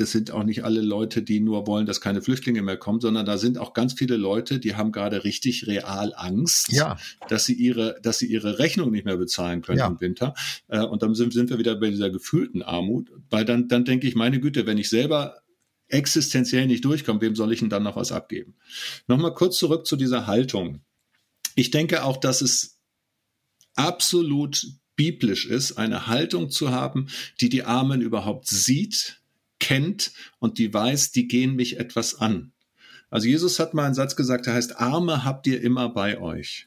[0.00, 3.26] das sind auch nicht alle Leute, die nur wollen, dass keine Flüchtlinge mehr kommen, sondern
[3.26, 6.96] da sind auch ganz viele Leute, die haben gerade richtig real Angst, ja.
[7.28, 9.86] dass sie ihre, dass sie ihre Rechnung nicht mehr bezahlen können ja.
[9.86, 10.34] im Winter.
[10.68, 14.08] Äh, und dann sind, sind wir wieder bei dieser gefühlten Armut, weil dann, dann denke
[14.08, 15.42] ich, meine Güte, wenn ich selber
[15.88, 18.54] existenziell nicht durchkomme, wem soll ich denn dann noch was abgeben?
[19.06, 20.80] Nochmal kurz zurück zu dieser Haltung.
[21.56, 22.78] Ich denke auch, dass es
[23.74, 27.08] absolut biblisch ist, eine Haltung zu haben,
[27.40, 29.19] die die Armen überhaupt sieht,
[29.60, 32.52] kennt und die weiß, die gehen mich etwas an.
[33.10, 36.66] Also Jesus hat mal einen Satz gesagt, der heißt, Arme habt ihr immer bei euch.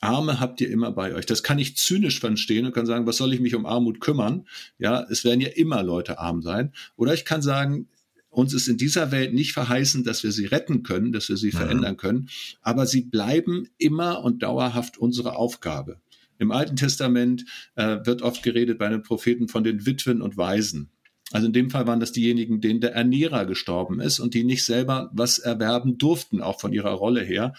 [0.00, 1.24] Arme habt ihr immer bei euch.
[1.24, 4.46] Das kann ich zynisch verstehen und kann sagen, was soll ich mich um Armut kümmern?
[4.78, 6.72] Ja, es werden ja immer Leute arm sein.
[6.96, 7.88] Oder ich kann sagen,
[8.28, 11.52] uns ist in dieser Welt nicht verheißen, dass wir sie retten können, dass wir sie
[11.52, 11.56] mhm.
[11.56, 12.28] verändern können,
[12.60, 16.00] aber sie bleiben immer und dauerhaft unsere Aufgabe.
[16.38, 17.44] Im Alten Testament
[17.76, 20.90] äh, wird oft geredet bei den Propheten von den Witwen und Waisen.
[21.34, 24.64] Also in dem Fall waren das diejenigen, denen der Ernährer gestorben ist und die nicht
[24.64, 27.54] selber was erwerben durften, auch von ihrer Rolle her.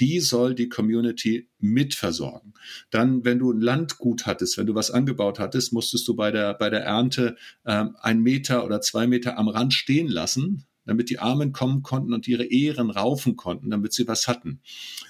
[0.00, 2.54] Die soll die Community mitversorgen.
[2.90, 6.54] Dann, wenn du ein Landgut hattest, wenn du was angebaut hattest, musstest du bei der,
[6.54, 11.20] bei der Ernte ähm, ein Meter oder zwei Meter am Rand stehen lassen, damit die
[11.20, 14.60] Armen kommen konnten und ihre Ehren raufen konnten, damit sie was hatten.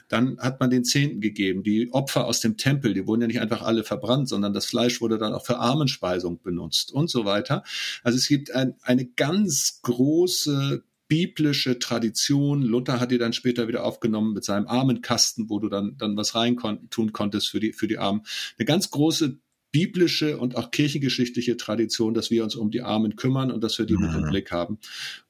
[0.08, 1.62] Dann hat man den Zehnten gegeben.
[1.62, 5.00] Die Opfer aus dem Tempel, die wurden ja nicht einfach alle verbrannt, sondern das Fleisch
[5.00, 7.64] wurde dann auch für Armenspeisung benutzt und so weiter.
[8.02, 12.62] Also es gibt ein, eine ganz große biblische Tradition.
[12.62, 16.36] Luther hat die dann später wieder aufgenommen mit seinem Armenkasten, wo du dann, dann was
[16.36, 18.22] rein kon tun konntest für die, für die Armen.
[18.58, 19.38] Eine ganz große
[19.72, 23.86] biblische und auch kirchengeschichtliche Tradition, dass wir uns um die Armen kümmern und dass wir
[23.86, 24.02] die mhm.
[24.02, 24.30] mit im mhm.
[24.30, 24.78] Blick haben.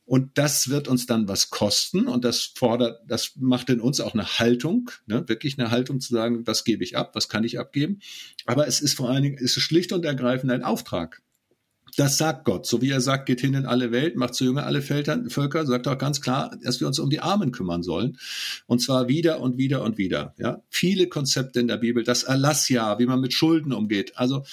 [0.05, 4.13] Und das wird uns dann was kosten und das fordert, das macht in uns auch
[4.13, 7.61] eine Haltung, ne, wirklich eine Haltung zu sagen, was gebe ich ab, was kann ich
[7.61, 8.01] abgeben.
[8.45, 11.23] Aber es ist vor allen Dingen, es ist schlicht und ergreifend ein Auftrag.
[11.97, 12.67] Das sagt Gott.
[12.67, 15.89] So wie er sagt, geht hin in alle Welt, macht zu Jünger alle Völker, sagt
[15.89, 18.19] auch ganz klar, dass wir uns um die Armen kümmern sollen.
[18.67, 20.35] Und zwar wieder und wieder und wieder.
[20.39, 24.17] Ja, viele Konzepte in der Bibel, das Erlassjahr, wie man mit Schulden umgeht.
[24.17, 24.45] Also.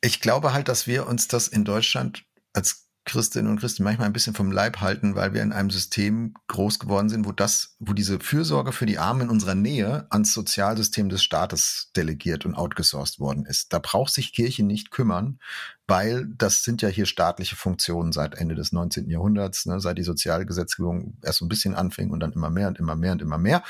[0.00, 4.12] Ich glaube halt, dass wir uns das in Deutschland als Christinnen und Christen manchmal ein
[4.12, 7.92] bisschen vom Leib halten, weil wir in einem System groß geworden sind, wo das, wo
[7.92, 13.18] diese Fürsorge für die Armen in unserer Nähe ans Sozialsystem des Staates delegiert und outgesourced
[13.18, 13.72] worden ist.
[13.72, 15.40] Da braucht sich Kirche nicht kümmern,
[15.88, 19.08] weil das sind ja hier staatliche Funktionen seit Ende des 19.
[19.08, 22.78] Jahrhunderts, ne, seit die Sozialgesetzgebung erst so ein bisschen anfing und dann immer mehr und
[22.78, 23.64] immer mehr und immer mehr.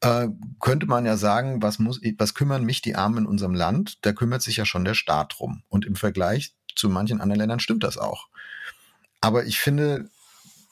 [0.00, 3.98] Äh, könnte man ja sagen, was muss, was kümmern mich die Armen in unserem Land?
[4.00, 5.62] Da kümmert sich ja schon der Staat drum.
[5.68, 8.29] Und im Vergleich zu manchen anderen Ländern stimmt das auch.
[9.20, 10.08] Aber ich finde,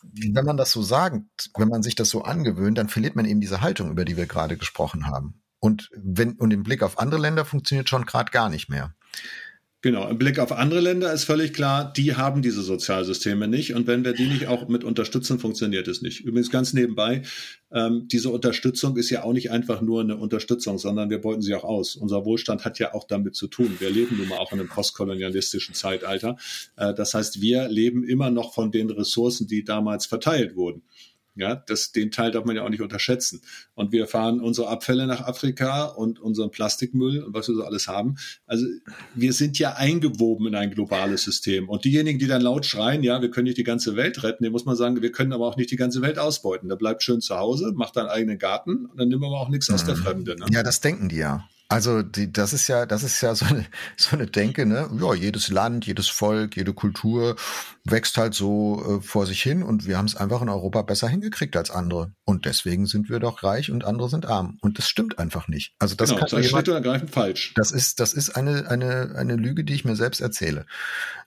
[0.02, 3.40] wenn man das so sagt, wenn man sich das so angewöhnt, dann verliert man eben
[3.40, 5.42] diese Haltung, über die wir gerade gesprochen haben.
[5.61, 8.94] Und wenn, und im Blick auf andere Länder funktioniert schon gerade gar nicht mehr.
[9.80, 13.74] Genau, im Blick auf andere Länder ist völlig klar, die haben diese Sozialsysteme nicht.
[13.74, 16.24] Und wenn wir die nicht auch mit unterstützen, funktioniert es nicht.
[16.24, 17.22] Übrigens ganz nebenbei,
[17.70, 21.54] ähm, diese Unterstützung ist ja auch nicht einfach nur eine Unterstützung, sondern wir beuten sie
[21.54, 21.94] auch aus.
[21.94, 23.76] Unser Wohlstand hat ja auch damit zu tun.
[23.78, 26.36] Wir leben nun mal auch in einem postkolonialistischen Zeitalter.
[26.74, 30.82] Äh, das heißt, wir leben immer noch von den Ressourcen, die damals verteilt wurden.
[31.38, 33.40] Ja, das, den Teil darf man ja auch nicht unterschätzen.
[33.74, 37.87] Und wir fahren unsere Abfälle nach Afrika und unseren Plastikmüll und was wir so alles
[37.87, 38.16] haben.
[38.46, 38.66] Also
[39.14, 41.68] wir sind ja eingewoben in ein globales System.
[41.68, 44.53] Und diejenigen, die dann laut schreien, ja, wir können nicht die ganze Welt retten, dem
[44.53, 46.68] muss man sagen, wir können aber auch nicht die ganze Welt ausbeuten.
[46.68, 49.70] Da bleibt schön zu Hause, macht deinen eigenen Garten und dann nehmen wir auch nichts
[49.70, 50.01] aus der mhm.
[50.01, 50.37] Fremde.
[50.37, 50.46] Ne?
[50.51, 51.48] Ja, das denken die ja.
[51.70, 54.88] Also die, das ist ja, das ist ja so eine, so eine Denke, ne?
[54.98, 57.37] Ja, jedes Land, jedes Volk, jede Kultur
[57.85, 61.09] wächst halt so äh, vor sich hin und wir haben es einfach in Europa besser
[61.09, 62.12] hingekriegt als andere.
[62.24, 64.59] Und deswegen sind wir doch reich und andere sind arm.
[64.62, 65.74] Und das stimmt einfach nicht.
[65.78, 67.52] Also das genau, kann das jemand, ergreifend falsch.
[67.54, 70.64] Das ist, das ist eine, eine, eine Lüge, die ich mir selbst erzähle.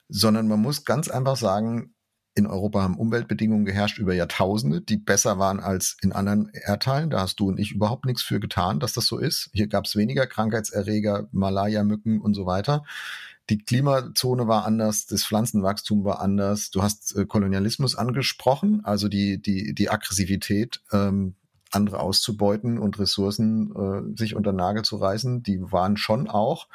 [0.08, 1.94] Sondern man muss ganz einfach sagen,
[2.34, 7.10] in Europa haben Umweltbedingungen geherrscht über Jahrtausende, die besser waren als in anderen Erdteilen.
[7.10, 9.50] Da hast du und ich überhaupt nichts für getan, dass das so ist.
[9.52, 12.84] Hier gab es weniger Krankheitserreger, Malaria-Mücken und so weiter.
[13.50, 16.70] die Klimazone war anders, das Pflanzenwachstum war anders.
[16.70, 21.34] Du hast äh, Kolonialismus angesprochen, also die, die, die Aggressivität, ähm,
[21.70, 26.68] andere auszubeuten und Ressourcen äh, sich unter Nagel zu reißen, die waren schon auch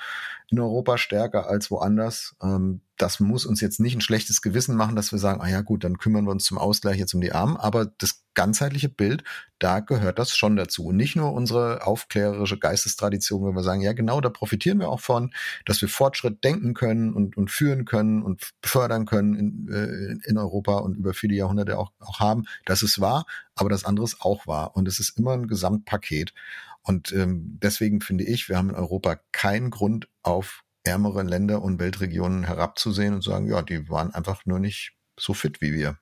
[0.49, 2.35] in Europa stärker als woanders.
[2.41, 5.61] Ähm, das muss uns jetzt nicht ein schlechtes Gewissen machen, dass wir sagen, ah ja
[5.61, 7.55] gut, dann kümmern wir uns zum Ausgleich jetzt um die Armen.
[7.55, 9.23] Aber das ganzheitliche Bild,
[9.59, 10.85] da gehört das schon dazu.
[10.85, 14.99] Und nicht nur unsere aufklärerische Geistestradition, wenn wir sagen, ja genau, da profitieren wir auch
[14.99, 15.31] von,
[15.65, 20.37] dass wir Fortschritt denken können und, und führen können und fördern können in, äh, in
[20.37, 22.45] Europa und über viele Jahrhunderte auch, auch haben.
[22.65, 24.75] Das ist wahr, aber das andere ist auch wahr.
[24.75, 26.33] Und es ist immer ein Gesamtpaket.
[26.81, 31.79] Und ähm, deswegen finde ich, wir haben in Europa keinen Grund auf ärmere Länder und
[31.79, 35.97] Weltregionen herabzusehen und sagen, ja, die waren einfach nur nicht so fit wie wir.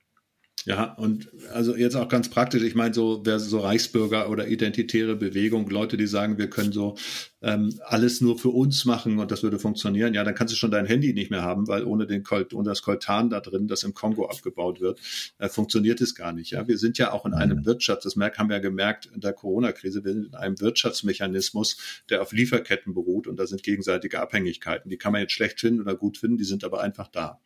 [0.66, 5.14] Ja, und also jetzt auch ganz praktisch, ich meine, so, wer so Reichsbürger oder identitäre
[5.14, 6.96] Bewegung, Leute, die sagen, wir können so
[7.40, 10.72] ähm, alles nur für uns machen und das würde funktionieren, ja, dann kannst du schon
[10.72, 13.84] dein Handy nicht mehr haben, weil ohne den Colt, ohne das Coltan da drin, das
[13.84, 14.98] im Kongo abgebaut wird,
[15.38, 16.50] äh, funktioniert es gar nicht.
[16.50, 17.66] Ja, wir sind ja auch in einem mhm.
[17.66, 21.76] Wirtschafts, das haben wir ja gemerkt in der Corona-Krise, wir sind in einem Wirtschaftsmechanismus,
[22.10, 24.90] der auf Lieferketten beruht und da sind gegenseitige Abhängigkeiten.
[24.90, 27.38] Die kann man jetzt schlecht finden oder gut finden, die sind aber einfach da.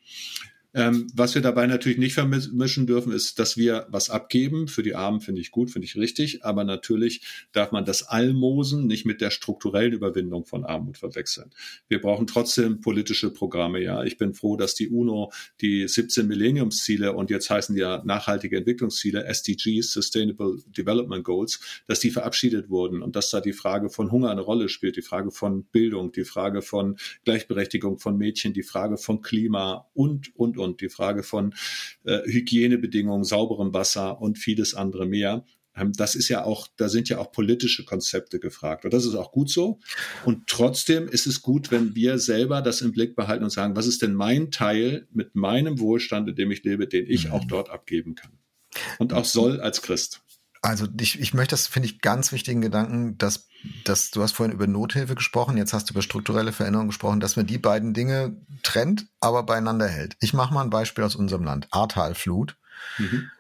[0.72, 4.68] Ähm, was wir dabei natürlich nicht vermischen dürfen, ist, dass wir was abgeben.
[4.68, 6.44] Für die Armen finde ich gut, finde ich richtig.
[6.44, 11.50] Aber natürlich darf man das Almosen nicht mit der strukturellen Überwindung von Armut verwechseln.
[11.88, 13.80] Wir brauchen trotzdem politische Programme.
[13.80, 18.02] Ja, ich bin froh, dass die UNO die 17 Millenniumsziele und jetzt heißen die ja
[18.04, 23.90] nachhaltige Entwicklungsziele, SDGs, Sustainable Development Goals, dass die verabschiedet wurden und dass da die Frage
[23.90, 28.52] von Hunger eine Rolle spielt, die Frage von Bildung, die Frage von Gleichberechtigung von Mädchen,
[28.52, 31.54] die Frage von Klima und, und, und die Frage von
[32.04, 35.44] äh, Hygienebedingungen, sauberem Wasser und vieles andere mehr.
[35.76, 38.84] Ähm, das ist ja auch, da sind ja auch politische Konzepte gefragt.
[38.84, 39.78] Und das ist auch gut so.
[40.24, 43.86] Und trotzdem ist es gut, wenn wir selber das im Blick behalten und sagen, was
[43.86, 47.32] ist denn mein Teil mit meinem Wohlstand, in dem ich lebe, den ich mhm.
[47.32, 48.32] auch dort abgeben kann.
[48.98, 50.22] Und auch soll als Christ.
[50.62, 53.48] Also ich, ich möchte das, finde ich, ganz wichtigen Gedanken, dass,
[53.84, 57.36] dass du hast vorhin über Nothilfe gesprochen, jetzt hast du über strukturelle Veränderungen gesprochen, dass
[57.36, 60.16] man die beiden Dinge trennt, aber beieinander hält.
[60.20, 61.68] Ich mache mal ein Beispiel aus unserem Land.
[61.70, 62.58] Ahrtalflut.
[62.98, 63.30] Mhm.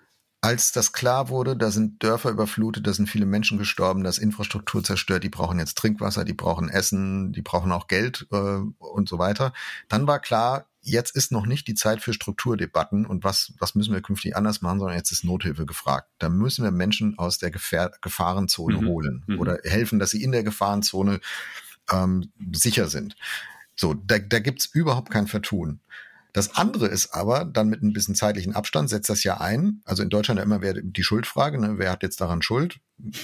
[0.42, 4.16] Als das klar wurde, da sind Dörfer überflutet, da sind viele Menschen gestorben, da ist
[4.16, 9.08] Infrastruktur zerstört, die brauchen jetzt Trinkwasser, die brauchen Essen, die brauchen auch Geld äh, und
[9.10, 9.52] so weiter.
[9.88, 13.92] Dann war klar, jetzt ist noch nicht die Zeit für Strukturdebatten und was, was müssen
[13.92, 16.10] wir künftig anders machen, sondern jetzt ist Nothilfe gefragt.
[16.18, 18.86] Da müssen wir Menschen aus der Gefähr Gefahrenzone mhm.
[18.86, 19.38] holen mhm.
[19.38, 21.20] oder helfen, dass sie in der Gefahrenzone
[21.90, 23.16] ähm, sicher sind.
[23.76, 25.80] So, da, da gibt's überhaupt kein Vertun.
[26.32, 29.82] Das andere ist aber, dann mit ein bisschen zeitlichen Abstand setzt das ja ein.
[29.84, 31.74] Also in Deutschland ja immer wer die Schuldfrage, ne?
[31.78, 32.78] wer hat jetzt daran Schuld?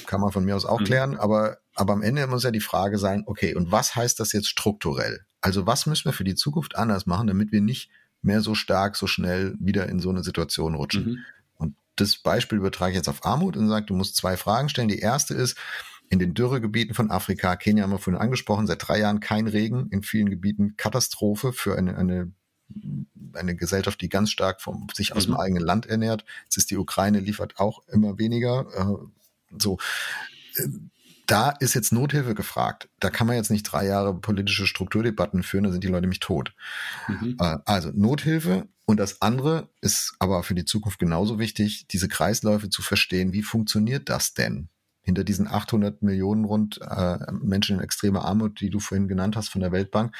[0.06, 0.84] Kann man von mir aus auch mhm.
[0.84, 4.32] klären, aber, aber am Ende muss ja die Frage sein, okay, und was heißt das
[4.32, 5.20] jetzt strukturell?
[5.40, 7.90] Also was müssen wir für die Zukunft anders machen, damit wir nicht
[8.22, 11.04] mehr so stark, so schnell wieder in so eine Situation rutschen?
[11.04, 11.18] Mhm.
[11.56, 14.88] Und das Beispiel übertrage ich jetzt auf Armut und sage, du musst zwei Fragen stellen.
[14.88, 15.56] Die erste ist,
[16.08, 19.88] in den Dürregebieten von Afrika, Kenia haben wir vorhin angesprochen, seit drei Jahren kein Regen,
[19.90, 22.32] in vielen Gebieten Katastrophe für eine, eine
[23.34, 25.32] eine Gesellschaft, die ganz stark vom, sich aus mhm.
[25.32, 26.24] dem eigenen Land ernährt.
[26.44, 28.66] Jetzt ist die Ukraine, liefert auch immer weniger.
[28.74, 29.78] Äh, so,
[30.56, 30.68] äh,
[31.26, 32.88] da ist jetzt Nothilfe gefragt.
[33.00, 36.20] Da kann man jetzt nicht drei Jahre politische Strukturdebatten führen, da sind die Leute nämlich
[36.20, 36.54] tot.
[37.08, 37.36] Mhm.
[37.40, 42.70] Äh, also Nothilfe und das andere ist aber für die Zukunft genauso wichtig, diese Kreisläufe
[42.70, 43.32] zu verstehen.
[43.32, 44.68] Wie funktioniert das denn?
[45.02, 49.48] Hinter diesen 800 Millionen rund äh, Menschen in extremer Armut, die du vorhin genannt hast
[49.48, 50.14] von der Weltbank,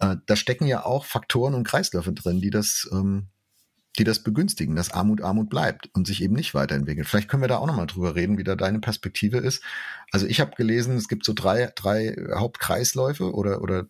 [0.00, 3.28] äh, da stecken ja auch Faktoren und Kreisläufe drin, die das ähm,
[3.98, 7.06] die das begünstigen, dass Armut Armut bleibt und sich eben nicht weiterentwickelt.
[7.06, 9.62] Vielleicht können wir da auch nochmal drüber reden, wie da deine Perspektive ist.
[10.10, 13.86] Also ich habe gelesen, es gibt so drei, drei Hauptkreisläufe oder, oder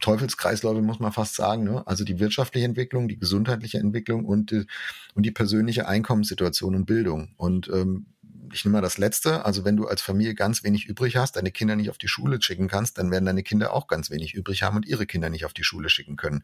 [0.00, 1.64] Teufelskreisläufe, muss man fast sagen.
[1.64, 1.86] Ne?
[1.86, 7.32] Also die wirtschaftliche Entwicklung, die gesundheitliche Entwicklung und, und die persönliche Einkommenssituation und Bildung.
[7.36, 8.06] Und ähm,
[8.52, 11.50] ich nehme mal das Letzte, also wenn du als Familie ganz wenig übrig hast, deine
[11.50, 14.62] Kinder nicht auf die Schule schicken kannst, dann werden deine Kinder auch ganz wenig übrig
[14.62, 16.42] haben und ihre Kinder nicht auf die Schule schicken können.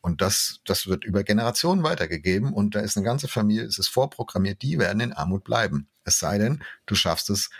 [0.00, 3.88] Und das, das wird über Generationen weitergegeben und da ist eine ganze Familie, es ist
[3.88, 5.88] vorprogrammiert, die werden in Armut bleiben.
[6.04, 7.50] Es sei denn, du schaffst es,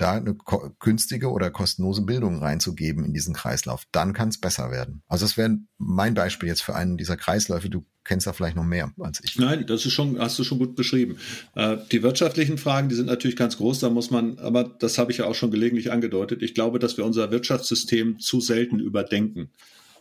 [0.00, 0.36] da eine
[0.78, 3.84] günstige oder kostenlose Bildung reinzugeben in diesen Kreislauf.
[3.92, 5.02] Dann kann es besser werden.
[5.08, 7.68] Also das wäre mein Beispiel jetzt für einen dieser Kreisläufe.
[7.68, 9.38] Du kennst da vielleicht noch mehr als ich.
[9.38, 11.16] Nein, das ist schon, hast du schon gut beschrieben.
[11.54, 13.80] Äh, die wirtschaftlichen Fragen, die sind natürlich ganz groß.
[13.80, 16.42] Da muss man, aber das habe ich ja auch schon gelegentlich angedeutet.
[16.42, 19.50] Ich glaube, dass wir unser Wirtschaftssystem zu selten überdenken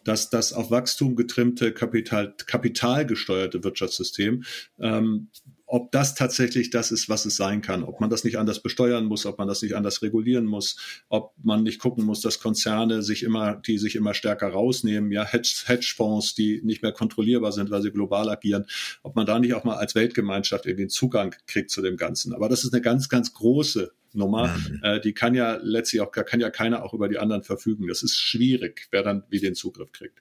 [0.05, 4.43] dass das auf Wachstum getrimmte, Kapital, kapitalgesteuerte Wirtschaftssystem
[4.79, 5.27] ähm,
[5.71, 9.05] ob das tatsächlich das ist, was es sein kann, ob man das nicht anders besteuern
[9.05, 10.77] muss, ob man das nicht anders regulieren muss,
[11.09, 15.23] ob man nicht gucken muss, dass Konzerne sich immer, die sich immer stärker rausnehmen, ja,
[15.23, 18.65] Hedge, Hedgefonds, die nicht mehr kontrollierbar sind, weil sie global agieren,
[19.03, 22.33] ob man da nicht auch mal als Weltgemeinschaft irgendwie einen Zugang kriegt zu dem Ganzen.
[22.33, 24.47] Aber das ist eine ganz, ganz große Nummer.
[24.47, 24.79] Mhm.
[24.83, 27.87] Äh, die kann ja letztlich auch, kann ja keiner auch über die anderen verfügen.
[27.87, 30.19] Das ist schwierig, wer dann wie den Zugriff kriegt.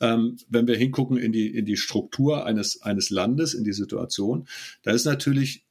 [0.00, 4.48] Ähm, wenn wir hingucken in die, in die Struktur eines, eines Landes, in die Situation,
[4.82, 5.64] da ist natürlich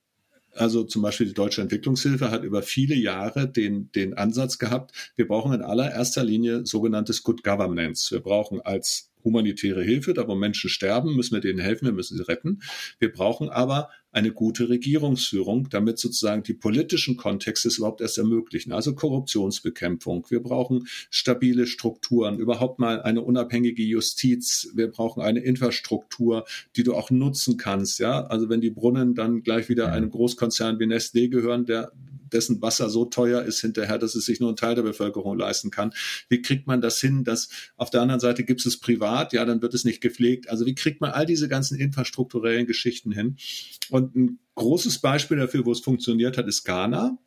[0.53, 5.27] also zum Beispiel die Deutsche Entwicklungshilfe hat über viele Jahre den, den Ansatz gehabt, wir
[5.27, 8.11] brauchen in allererster Linie sogenanntes Good Governance.
[8.11, 12.17] Wir brauchen als humanitäre Hilfe, da wo Menschen sterben, müssen wir denen helfen, wir müssen
[12.17, 12.61] sie retten.
[12.99, 18.71] Wir brauchen aber eine gute Regierungsführung, damit sozusagen die politischen Kontexte es überhaupt erst ermöglichen.
[18.71, 20.25] Also Korruptionsbekämpfung.
[20.29, 24.71] Wir brauchen stabile Strukturen, überhaupt mal eine unabhängige Justiz.
[24.73, 27.99] Wir brauchen eine Infrastruktur, die du auch nutzen kannst.
[27.99, 31.91] Ja, also wenn die Brunnen dann gleich wieder einem Großkonzern wie Nestlé gehören, der
[32.31, 35.71] dessen Wasser so teuer ist hinterher, dass es sich nur ein Teil der Bevölkerung leisten
[35.71, 35.93] kann.
[36.29, 39.61] Wie kriegt man das hin, dass auf der anderen Seite gibt es privat, ja, dann
[39.61, 40.49] wird es nicht gepflegt.
[40.49, 43.37] Also wie kriegt man all diese ganzen infrastrukturellen Geschichten hin?
[43.89, 47.17] Und ein großes Beispiel dafür, wo es funktioniert hat, ist Ghana.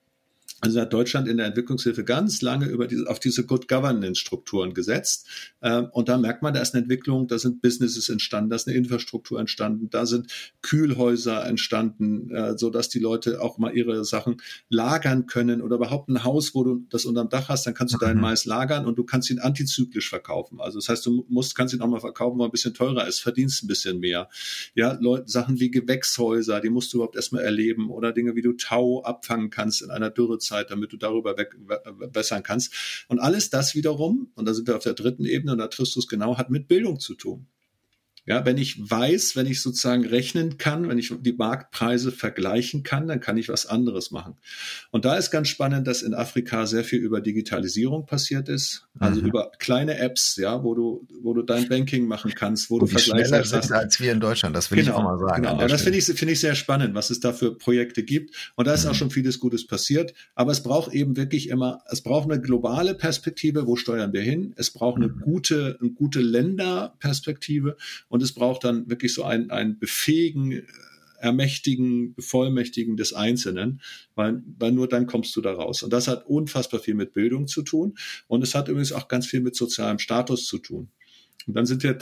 [0.61, 4.75] Also hat Deutschland in der Entwicklungshilfe ganz lange über diese, auf diese Good Governance Strukturen
[4.75, 5.27] gesetzt.
[5.63, 8.69] Ähm, und da merkt man, da ist eine Entwicklung, da sind Businesses entstanden, da ist
[8.69, 14.05] eine Infrastruktur entstanden, da sind Kühlhäuser entstanden, äh, so dass die Leute auch mal ihre
[14.05, 14.37] Sachen
[14.69, 17.99] lagern können oder überhaupt ein Haus, wo du das unterm Dach hast, dann kannst du
[17.99, 18.23] deinen mhm.
[18.23, 20.61] Mais lagern und du kannst ihn antizyklisch verkaufen.
[20.61, 23.21] Also das heißt, du musst, kannst ihn auch mal verkaufen, wo ein bisschen teurer ist,
[23.21, 24.29] verdienst ein bisschen mehr.
[24.75, 28.53] Ja, Leute, Sachen wie Gewächshäuser, die musst du überhaupt erstmal erleben oder Dinge, wie du
[28.53, 31.57] Tau abfangen kannst in einer Dürrezeit Zeit, damit du darüber weg,
[32.13, 33.05] bessern kannst.
[33.09, 35.95] Und alles das wiederum, und da sind wir auf der dritten Ebene, und da triffst
[35.97, 37.47] du es genau, hat mit Bildung zu tun.
[38.31, 43.09] Ja, wenn ich weiß, wenn ich sozusagen rechnen kann, wenn ich die Marktpreise vergleichen kann,
[43.09, 44.37] dann kann ich was anderes machen.
[44.93, 49.21] Und da ist ganz spannend, dass in Afrika sehr viel über Digitalisierung passiert ist, also
[49.21, 49.27] mhm.
[49.27, 52.99] über kleine Apps, ja, wo du, wo du dein Banking machen kannst, wo, wo du
[53.01, 54.55] schneller sind als wir in Deutschland.
[54.55, 55.43] Das will genau, ich auch mal sagen.
[55.43, 55.63] Genau.
[55.63, 58.37] Und das finde ich, finde ich sehr spannend, was es da für Projekte gibt.
[58.55, 58.93] Und da ist mhm.
[58.93, 60.15] auch schon vieles Gutes passiert.
[60.37, 63.67] Aber es braucht eben wirklich immer, es braucht eine globale Perspektive.
[63.67, 64.55] Wo steuern wir hin?
[64.57, 65.21] Es braucht eine mhm.
[65.21, 67.77] gute, eine gute Länderperspektive.
[68.09, 70.67] Und und es braucht dann wirklich so ein, ein Befähigen,
[71.21, 73.81] Ermächtigen, Bevollmächtigen des Einzelnen,
[74.15, 75.83] weil, weil nur dann kommst du da raus.
[75.83, 77.97] Und das hat unfassbar viel mit Bildung zu tun.
[78.27, 80.91] Und es hat übrigens auch ganz viel mit sozialem Status zu tun.
[81.47, 81.99] Und dann sind wir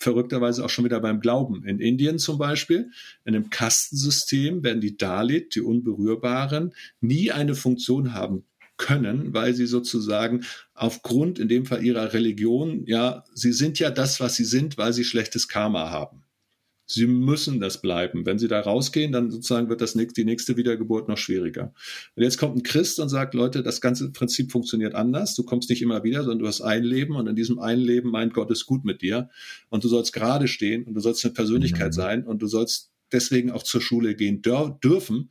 [0.00, 1.62] verrückterweise auch schon wieder beim Glauben.
[1.66, 2.90] In Indien zum Beispiel,
[3.26, 8.46] in einem Kastensystem werden die Dalit, die Unberührbaren, nie eine Funktion haben
[8.80, 14.20] können, weil sie sozusagen aufgrund in dem Fall ihrer Religion, ja, sie sind ja das,
[14.20, 16.24] was sie sind, weil sie schlechtes Karma haben.
[16.86, 18.26] Sie müssen das bleiben.
[18.26, 21.72] Wenn sie da rausgehen, dann sozusagen wird das die nächste Wiedergeburt noch schwieriger.
[22.16, 25.36] Und jetzt kommt ein Christ und sagt, Leute, das ganze Prinzip funktioniert anders.
[25.36, 28.10] Du kommst nicht immer wieder, sondern du hast ein Leben und in diesem einen Leben
[28.10, 29.28] meint Gott ist gut mit dir.
[29.68, 31.96] Und du sollst gerade stehen und du sollst eine Persönlichkeit mhm.
[31.96, 35.30] sein und du sollst deswegen auch zur Schule gehen dürfen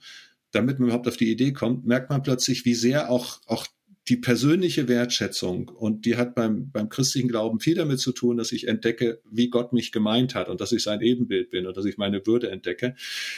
[0.51, 3.67] damit man überhaupt auf die Idee kommt, merkt man plötzlich, wie sehr auch, auch
[4.09, 8.51] die persönliche Wertschätzung, und die hat beim, beim christlichen Glauben viel damit zu tun, dass
[8.51, 11.85] ich entdecke, wie Gott mich gemeint hat und dass ich sein Ebenbild bin und dass
[11.85, 12.95] ich meine Würde entdecke,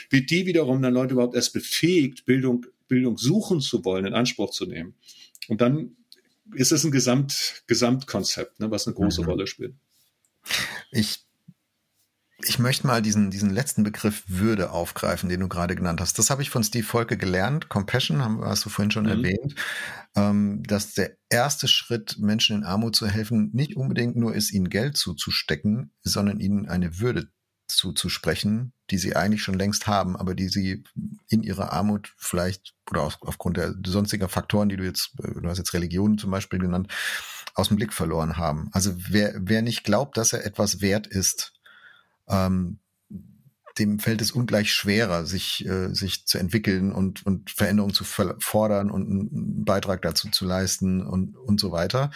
[0.10, 4.52] wie die wiederum dann Leute überhaupt erst befähigt, Bildung, Bildung suchen zu wollen, in Anspruch
[4.52, 4.96] zu nehmen.
[5.50, 5.98] Und dann
[6.56, 9.28] ist es ein Gesamt, Gesamtkonzept, ne, was eine große mhm.
[9.28, 9.74] Rolle spielt.
[10.92, 11.26] Ich
[12.46, 16.18] ich möchte mal diesen, diesen letzten Begriff Würde aufgreifen, den du gerade genannt hast.
[16.20, 17.70] Das habe ich von Steve Volke gelernt.
[17.70, 19.10] Compassion, haben, hast du vorhin schon mhm.
[19.12, 19.56] erwähnt,
[20.16, 24.70] ähm, dass der erste Schritt, Menschen in Armut zu helfen, nicht unbedingt nur ist, ihnen
[24.70, 27.28] Geld zuzustecken, sondern ihnen eine Würde
[27.68, 30.84] zuzusprechen, die sie eigentlich schon längst haben, aber die sie
[31.30, 35.58] in ihrer Armut vielleicht oder auf, aufgrund der sonstiger Faktoren, die du jetzt, du hast
[35.58, 36.92] jetzt Religion zum Beispiel genannt,
[37.56, 38.70] aus dem Blick verloren haben.
[38.74, 41.54] Also wer, wer nicht glaubt, dass er etwas wert ist,
[42.32, 42.80] ähm,
[43.80, 48.92] dem fällt es ungleich schwerer, sich, äh, sich zu entwickeln und, und Veränderungen zu fordern
[48.92, 52.12] und einen Beitrag dazu zu leisten und, und so weiter,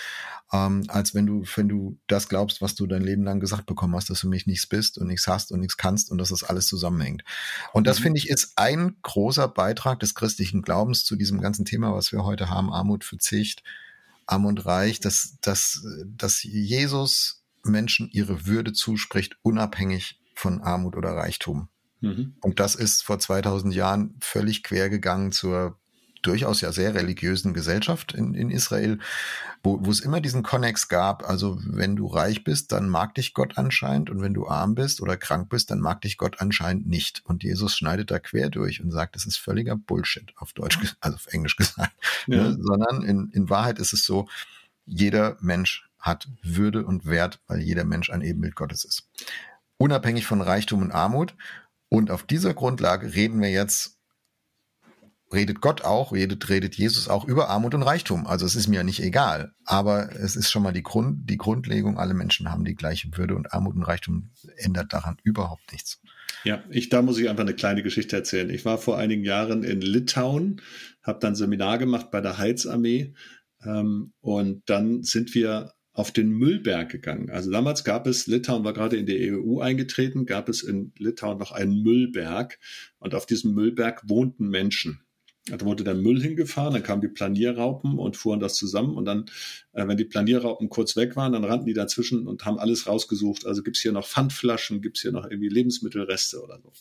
[0.52, 3.96] ähm, als wenn du, wenn du das glaubst, was du dein Leben lang gesagt bekommen
[3.96, 6.44] hast, dass du mich nichts bist und nichts hast und nichts kannst und dass das
[6.44, 7.24] alles zusammenhängt.
[7.72, 8.04] Und das mhm.
[8.04, 12.26] finde ich ist ein großer Beitrag des christlichen Glaubens zu diesem ganzen Thema, was wir
[12.26, 13.64] heute haben, Armut, Verzicht,
[14.26, 21.12] Arm und Reich, dass, dass, dass Jesus Menschen ihre Würde zuspricht, unabhängig von Armut oder
[21.12, 21.70] Reichtum.
[22.02, 22.36] Mhm.
[22.42, 25.78] Und das ist vor 2000 Jahren völlig quer gegangen zur
[26.26, 29.00] durchaus ja sehr religiösen Gesellschaft in, in Israel,
[29.64, 33.34] wo, wo es immer diesen Konnex gab, also wenn du reich bist, dann mag dich
[33.34, 36.88] Gott anscheinend und wenn du arm bist oder krank bist, dann mag dich Gott anscheinend
[36.88, 37.22] nicht.
[37.26, 41.16] Und Jesus schneidet da quer durch und sagt, das ist völliger Bullshit auf Deutsch, also
[41.16, 41.94] auf Englisch gesagt,
[42.28, 42.44] ja.
[42.44, 42.58] ne?
[42.60, 44.28] sondern in, in Wahrheit ist es so,
[44.86, 49.10] jeder Mensch hat Würde und Wert, weil jeder Mensch ein Ebenbild Gottes ist.
[49.78, 51.36] Unabhängig von Reichtum und Armut.
[51.90, 53.96] Und auf dieser Grundlage reden wir jetzt
[55.34, 58.28] redet Gott auch, redet, redet Jesus auch über Armut und Reichtum.
[58.28, 59.54] Also es ist mir nicht egal.
[59.66, 63.36] Aber es ist schon mal die Grund, die Grundlegung, alle Menschen haben die gleiche Würde
[63.36, 66.00] und Armut und Reichtum ändert daran überhaupt nichts.
[66.44, 68.50] Ja, ich, da muss ich einfach eine kleine Geschichte erzählen.
[68.50, 70.62] Ich war vor einigen Jahren in Litauen,
[71.02, 73.14] habe dann Seminar gemacht bei der Heilsarmee
[73.64, 77.30] ähm, und dann sind wir auf den Müllberg gegangen.
[77.30, 81.38] Also damals gab es, Litauen war gerade in die EU eingetreten, gab es in Litauen
[81.38, 82.60] noch einen Müllberg
[83.00, 85.02] und auf diesem Müllberg wohnten Menschen.
[85.48, 88.96] Da wurde der Müll hingefahren, dann kamen die Planierraupen und fuhren das zusammen.
[88.96, 89.26] Und dann,
[89.74, 93.46] äh, wenn die Planierraupen kurz weg waren, dann rannten die dazwischen und haben alles rausgesucht.
[93.46, 96.74] Also gibt's hier noch Pfandflaschen, gibt's hier noch irgendwie Lebensmittelreste oder so.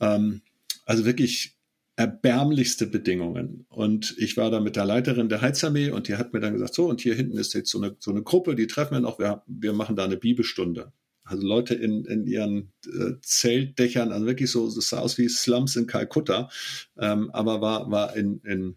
[0.00, 0.42] Ähm,
[0.86, 1.56] also wirklich
[1.96, 3.66] erbärmlichste Bedingungen.
[3.68, 6.74] Und ich war da mit der Leiterin der Heizarmee und die hat mir dann gesagt,
[6.74, 9.18] so, und hier hinten ist jetzt so eine, so eine Gruppe, die treffen wir noch,
[9.18, 10.92] wir, wir machen da eine Bibelstunde.
[11.24, 15.76] Also Leute in, in ihren äh, Zeltdächern, also wirklich so, das sah aus wie Slums
[15.76, 16.50] in Kalkutta,
[16.98, 18.76] ähm, aber war, war in, in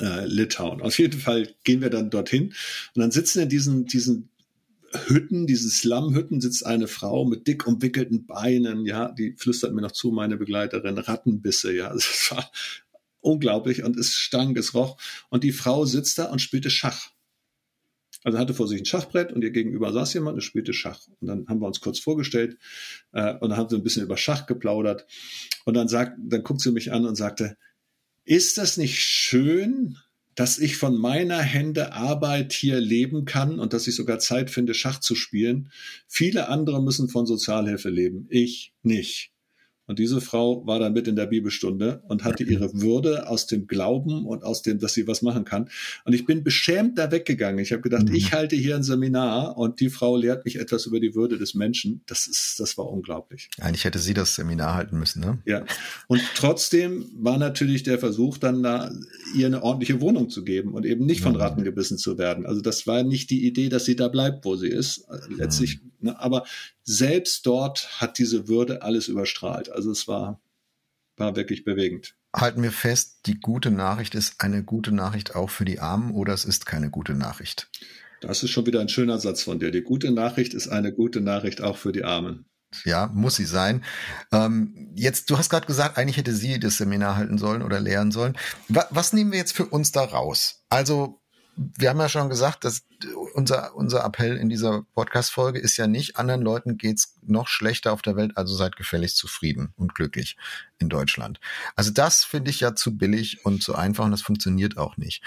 [0.00, 0.80] äh, Litauen.
[0.80, 2.54] Auf jeden Fall gehen wir dann dorthin
[2.94, 4.29] und dann sitzen in diesen, diesen
[4.92, 9.92] Hütten, diese Slum-Hütten, sitzt eine Frau mit dick umwickelten Beinen, ja, die flüstert mir noch
[9.92, 12.50] zu, meine Begleiterin, Rattenbisse, ja, das war
[13.20, 14.96] unglaublich und es stank, es roch
[15.28, 17.10] und die Frau sitzt da und spielte Schach.
[18.22, 21.00] Also hatte vor sich ein Schachbrett und ihr gegenüber saß jemand und spielte Schach.
[21.20, 22.58] Und dann haben wir uns kurz vorgestellt
[23.12, 25.06] äh, und dann haben sie ein bisschen über Schach geplaudert.
[25.64, 27.56] Und dann sagt, dann guckt sie mich an und sagte,
[28.24, 29.96] ist das nicht schön,
[30.40, 34.72] dass ich von meiner Hände Arbeit hier leben kann und dass ich sogar Zeit finde,
[34.72, 35.70] Schach zu spielen?
[36.08, 39.29] Viele andere müssen von Sozialhilfe leben, ich nicht.
[39.90, 43.66] Und diese Frau war dann mit in der Bibelstunde und hatte ihre Würde aus dem
[43.66, 45.68] Glauben und aus dem, dass sie was machen kann.
[46.04, 47.58] Und ich bin beschämt da weggegangen.
[47.58, 48.14] Ich habe gedacht, mhm.
[48.14, 51.56] ich halte hier ein Seminar und die Frau lehrt mich etwas über die Würde des
[51.56, 52.02] Menschen.
[52.06, 53.50] Das ist, das war unglaublich.
[53.58, 55.38] Eigentlich hätte sie das Seminar halten müssen, ne?
[55.44, 55.64] Ja.
[56.06, 58.92] Und trotzdem war natürlich der Versuch, dann da
[59.34, 61.40] ihr eine ordentliche Wohnung zu geben und eben nicht von mhm.
[61.40, 62.46] Ratten gebissen zu werden.
[62.46, 65.04] Also das war nicht die Idee, dass sie da bleibt, wo sie ist.
[65.36, 66.10] Letztlich, mhm.
[66.10, 66.44] ne, aber
[66.90, 69.70] selbst dort hat diese Würde alles überstrahlt.
[69.70, 70.40] Also es war,
[71.16, 72.16] war wirklich bewegend.
[72.34, 76.32] Halten wir fest, die gute Nachricht ist eine gute Nachricht auch für die Armen oder
[76.32, 77.70] es ist keine gute Nachricht?
[78.20, 79.70] Das ist schon wieder ein schöner Satz von dir.
[79.70, 82.46] Die gute Nachricht ist eine gute Nachricht auch für die Armen.
[82.84, 83.84] Ja, muss sie sein.
[84.32, 88.12] Ähm, jetzt, du hast gerade gesagt, eigentlich hätte sie das Seminar halten sollen oder lehren
[88.12, 88.36] sollen.
[88.68, 90.62] Was, was nehmen wir jetzt für uns da raus?
[90.68, 91.20] Also
[91.56, 92.82] wir haben ja schon gesagt, dass
[93.34, 98.02] unser, unser Appell in dieser Podcast-Folge ist ja nicht, anderen Leuten geht's noch schlechter auf
[98.02, 100.36] der Welt, also seid gefälligst zufrieden und glücklich
[100.78, 101.40] in Deutschland.
[101.76, 105.22] Also das finde ich ja zu billig und zu einfach und das funktioniert auch nicht.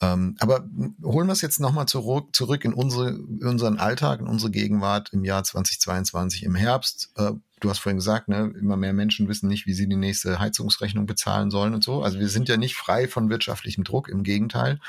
[0.00, 0.64] Ähm, aber
[1.02, 5.24] holen wir es jetzt nochmal zurück, zurück in, unsere, unseren Alltag, in unsere Gegenwart im
[5.24, 7.10] Jahr 2022 im Herbst.
[7.16, 10.38] Äh, du hast vorhin gesagt, ne, immer mehr Menschen wissen nicht, wie sie die nächste
[10.38, 12.02] Heizungsrechnung bezahlen sollen und so.
[12.02, 14.80] Also wir sind ja nicht frei von wirtschaftlichem Druck, im Gegenteil.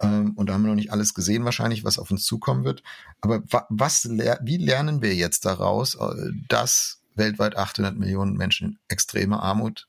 [0.00, 2.82] Ähm, und da haben wir noch nicht alles gesehen wahrscheinlich, was auf uns zukommen wird.
[3.20, 9.42] Aber was, wie lernen wir jetzt daraus, äh, dass weltweit 800 Millionen Menschen in extremer
[9.42, 9.88] Armut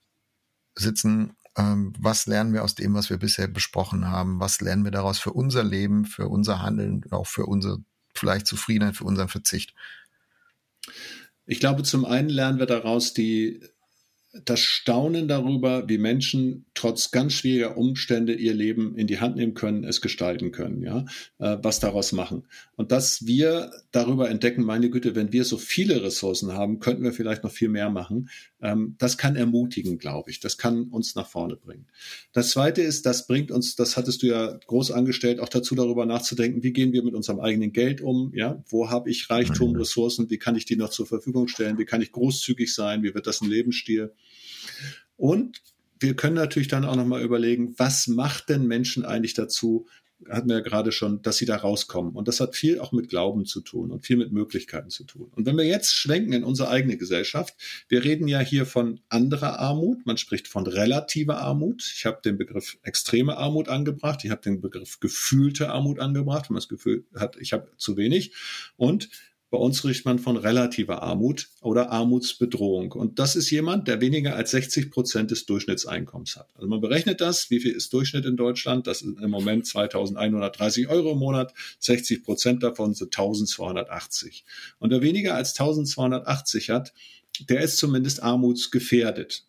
[0.75, 1.33] sitzen?
[1.57, 4.39] Ähm, was lernen wir aus dem, was wir bisher besprochen haben?
[4.39, 7.79] Was lernen wir daraus für unser Leben, für unser Handeln, auch für unsere
[8.13, 9.73] vielleicht Zufriedenheit, für unseren Verzicht?
[11.45, 13.61] Ich glaube, zum einen lernen wir daraus die
[14.45, 19.53] das Staunen darüber, wie Menschen trotz ganz schwieriger Umstände ihr Leben in die Hand nehmen
[19.53, 21.05] können, es gestalten können, ja,
[21.39, 22.43] äh, was daraus machen.
[22.77, 27.11] Und dass wir darüber entdecken, meine Güte, wenn wir so viele Ressourcen haben, könnten wir
[27.11, 28.29] vielleicht noch viel mehr machen.
[28.61, 30.39] Ähm, das kann ermutigen, glaube ich.
[30.39, 31.87] Das kann uns nach vorne bringen.
[32.31, 36.05] Das zweite ist, das bringt uns, das hattest du ja groß angestellt, auch dazu darüber
[36.05, 39.79] nachzudenken, wie gehen wir mit unserem eigenen Geld um, ja, wo habe ich Reichtum, mhm.
[39.79, 43.13] Ressourcen, wie kann ich die noch zur Verfügung stellen, wie kann ich großzügig sein, wie
[43.13, 44.13] wird das ein Lebensstil?
[45.17, 45.61] Und
[45.99, 49.87] wir können natürlich dann auch nochmal überlegen, was macht denn Menschen eigentlich dazu,
[50.29, 52.13] hatten wir ja gerade schon, dass sie da rauskommen.
[52.13, 55.31] Und das hat viel auch mit Glauben zu tun und viel mit Möglichkeiten zu tun.
[55.35, 57.55] Und wenn wir jetzt schwenken in unsere eigene Gesellschaft,
[57.87, 61.91] wir reden ja hier von anderer Armut, man spricht von relativer Armut.
[61.95, 66.53] Ich habe den Begriff extreme Armut angebracht, ich habe den Begriff gefühlte Armut angebracht, wenn
[66.53, 68.33] man das Gefühl hat, ich habe zu wenig.
[68.77, 69.09] Und
[69.51, 72.93] Bei uns spricht man von relativer Armut oder Armutsbedrohung.
[72.93, 76.47] Und das ist jemand, der weniger als 60 Prozent des Durchschnittseinkommens hat.
[76.55, 77.49] Also man berechnet das.
[77.51, 78.87] Wie viel ist Durchschnitt in Deutschland?
[78.87, 81.53] Das ist im Moment 2130 Euro im Monat.
[81.79, 84.45] 60 Prozent davon sind 1280.
[84.79, 86.93] Und wer weniger als 1280 hat,
[87.49, 89.43] der ist zumindest armutsgefährdet.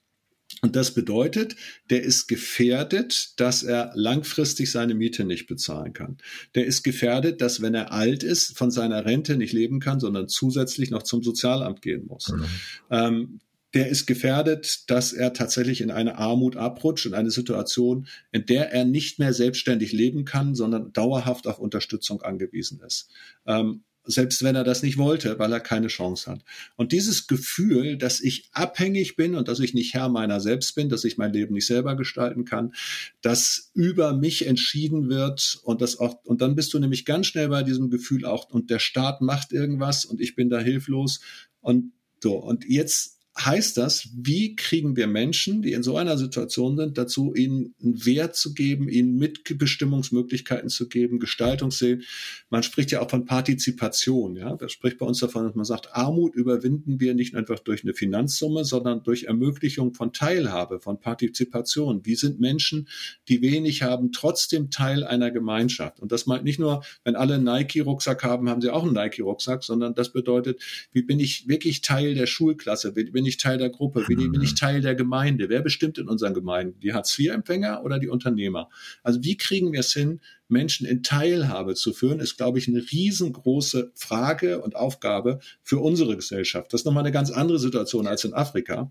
[0.60, 1.56] Und das bedeutet,
[1.90, 6.18] der ist gefährdet, dass er langfristig seine Miete nicht bezahlen kann.
[6.54, 10.28] Der ist gefährdet, dass wenn er alt ist, von seiner Rente nicht leben kann, sondern
[10.28, 12.28] zusätzlich noch zum Sozialamt gehen muss.
[12.28, 12.44] Mhm.
[12.90, 13.40] Ähm,
[13.74, 18.70] der ist gefährdet, dass er tatsächlich in eine Armut abrutscht, in eine Situation, in der
[18.72, 23.08] er nicht mehr selbstständig leben kann, sondern dauerhaft auf Unterstützung angewiesen ist.
[23.46, 26.44] Ähm, selbst wenn er das nicht wollte, weil er keine Chance hat.
[26.76, 30.88] Und dieses Gefühl, dass ich abhängig bin und dass ich nicht Herr meiner selbst bin,
[30.88, 32.74] dass ich mein Leben nicht selber gestalten kann,
[33.20, 37.48] dass über mich entschieden wird und das auch, und dann bist du nämlich ganz schnell
[37.48, 41.20] bei diesem Gefühl auch, und der Staat macht irgendwas und ich bin da hilflos
[41.60, 42.36] und so.
[42.36, 47.34] Und jetzt heißt das, wie kriegen wir Menschen, die in so einer Situation sind, dazu,
[47.34, 52.02] ihnen einen Wert zu geben, ihnen Mitbestimmungsmöglichkeiten zu geben, Gestaltungssinn.
[52.50, 54.54] Man spricht ja auch von Partizipation, ja.
[54.56, 57.94] Das spricht bei uns davon, dass man sagt, Armut überwinden wir nicht einfach durch eine
[57.94, 62.04] Finanzsumme, sondern durch Ermöglichung von Teilhabe, von Partizipation.
[62.04, 62.88] Wie sind Menschen,
[63.28, 66.00] die wenig haben, trotzdem Teil einer Gemeinschaft?
[66.00, 69.64] Und das meint nicht nur, wenn alle einen Nike-Rucksack haben, haben sie auch einen Nike-Rucksack,
[69.64, 70.60] sondern das bedeutet,
[70.92, 72.94] wie bin ich wirklich Teil der Schulklasse?
[72.94, 74.04] Wie bin ich Teil der Gruppe?
[74.08, 74.56] Wie bin ich mhm.
[74.56, 75.48] Teil der Gemeinde?
[75.48, 76.80] Wer bestimmt in unseren Gemeinden?
[76.80, 78.68] Die Hartz-IV-Empfänger oder die Unternehmer?
[79.04, 82.80] Also wie kriegen wir es hin, Menschen in Teilhabe zu führen, ist, glaube ich, eine
[82.80, 86.72] riesengroße Frage und Aufgabe für unsere Gesellschaft.
[86.72, 88.90] Das ist nochmal eine ganz andere Situation als in Afrika.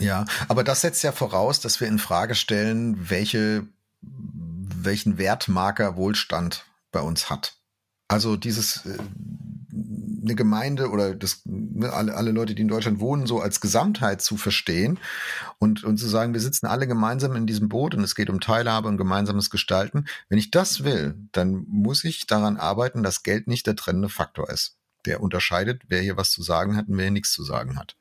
[0.00, 3.64] Ja, aber das setzt ja voraus, dass wir in Frage stellen, welche,
[4.02, 7.54] welchen Wertmarker Wohlstand bei uns hat.
[8.08, 8.98] Also dieses, äh,
[10.22, 14.20] eine Gemeinde oder das, ne, alle, alle Leute, die in Deutschland wohnen, so als Gesamtheit
[14.22, 14.98] zu verstehen
[15.58, 18.40] und, und zu sagen, wir sitzen alle gemeinsam in diesem Boot und es geht um
[18.40, 20.06] Teilhabe und gemeinsames Gestalten.
[20.28, 24.50] Wenn ich das will, dann muss ich daran arbeiten, dass Geld nicht der trennende Faktor
[24.50, 24.76] ist.
[25.06, 27.96] Der unterscheidet, wer hier was zu sagen hat und wer hier nichts zu sagen hat.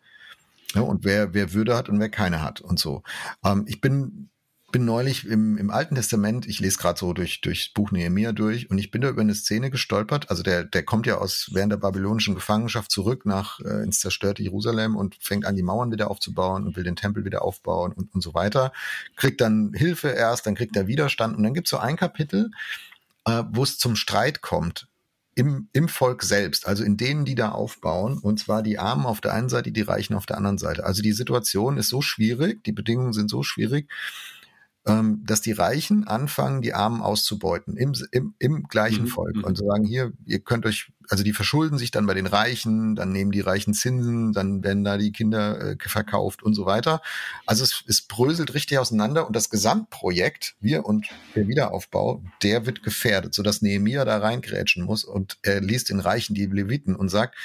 [0.76, 3.03] Ja, und wer, wer Würde hat und wer keine hat und so.
[3.43, 4.30] Ähm, ich bin
[4.72, 8.70] bin neulich im, im Alten Testament, ich lese gerade so durch durch Buch Nehemiah durch
[8.70, 10.30] und ich bin da über eine Szene gestolpert.
[10.30, 14.43] Also der der kommt ja aus während der babylonischen Gefangenschaft zurück nach äh, ins zerstörte
[14.43, 18.13] Jerusalem und fängt an die Mauern wieder aufzubauen und will den Tempel wieder aufbauen und
[18.13, 18.72] und so weiter.
[19.15, 22.51] Kriegt dann Hilfe erst, dann kriegt er Widerstand und dann gibt's so ein Kapitel,
[23.26, 24.88] äh, wo es zum Streit kommt
[25.39, 29.22] im, im Volk selbst, also in denen, die da aufbauen, und zwar die Armen auf
[29.22, 30.86] der einen Seite, die Reichen auf der anderen Seite.
[30.86, 33.89] Also die Situation ist so schwierig, die Bedingungen sind so schwierig,
[34.89, 39.07] ähm, dass die Reichen anfangen, die Armen auszubeuten im, im, im gleichen mhm.
[39.07, 39.43] Volk mhm.
[39.43, 43.11] und sagen, hier, ihr könnt euch, also die verschulden sich dann bei den Reichen, dann
[43.11, 47.01] nehmen die Reichen Zinsen, dann werden da die Kinder äh, verkauft und so weiter.
[47.45, 52.81] Also es, es bröselt richtig auseinander und das Gesamtprojekt, wir und der Wiederaufbau, der wird
[52.81, 57.35] gefährdet, sodass Nehemiah da reingrätschen muss und er liest den Reichen die Leviten und sagt,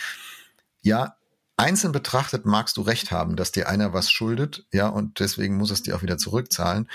[0.82, 1.16] ja,
[1.56, 5.70] Einzeln betrachtet magst du recht haben, dass dir einer was schuldet, ja, und deswegen muss
[5.70, 6.88] es dir auch wieder zurückzahlen.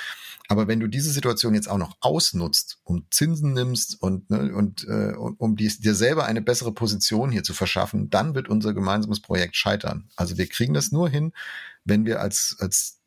[0.52, 4.84] Aber wenn du diese Situation jetzt auch noch ausnutzt und Zinsen nimmst und, ne, und
[4.88, 9.56] äh, um dir selber eine bessere Position hier zu verschaffen, dann wird unser gemeinsames Projekt
[9.56, 10.10] scheitern.
[10.16, 11.34] Also wir kriegen das nur hin,
[11.86, 13.00] wenn wir als, als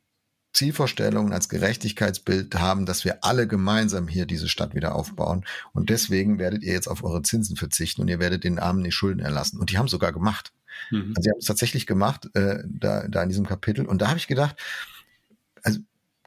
[0.53, 5.45] Zielvorstellungen, als Gerechtigkeitsbild haben, dass wir alle gemeinsam hier diese Stadt wieder aufbauen.
[5.73, 8.93] Und deswegen werdet ihr jetzt auf eure Zinsen verzichten und ihr werdet den Armen die
[8.93, 9.59] Schulden erlassen.
[9.59, 10.53] Und die haben sogar gemacht.
[10.93, 11.15] Mhm.
[11.17, 13.85] Also sie haben es tatsächlich gemacht, äh, da, da in diesem Kapitel.
[13.85, 14.57] Und da habe ich gedacht,
[15.65, 15.81] also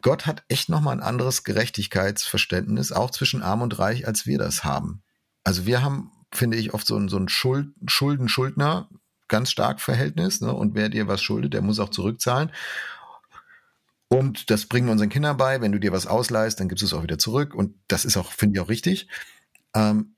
[0.06, 4.64] Gott hat echt nochmal ein anderes Gerechtigkeitsverständnis, auch zwischen Arm und Reich, als wir das
[4.64, 5.02] haben.
[5.44, 8.88] Also wir haben, finde ich, oft so ein, so ein Schuld, Schulden-Schuldner,
[9.28, 10.54] ganz stark Verhältnis, ne?
[10.54, 12.52] Und wer dir was schuldet, der muss auch zurückzahlen.
[14.08, 15.60] Und das bringen wir unseren Kindern bei.
[15.60, 17.56] Wenn du dir was ausleihst, dann gibst du es auch wieder zurück.
[17.56, 19.10] Und das ist auch, finde ich, auch richtig.
[19.74, 20.18] Ähm,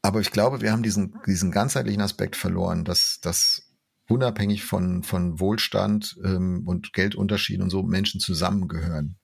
[0.00, 3.74] aber ich glaube, wir haben diesen, diesen ganzheitlichen Aspekt verloren, dass, dass
[4.08, 9.17] unabhängig von, von Wohlstand ähm, und Geldunterschieden und so Menschen zusammengehören.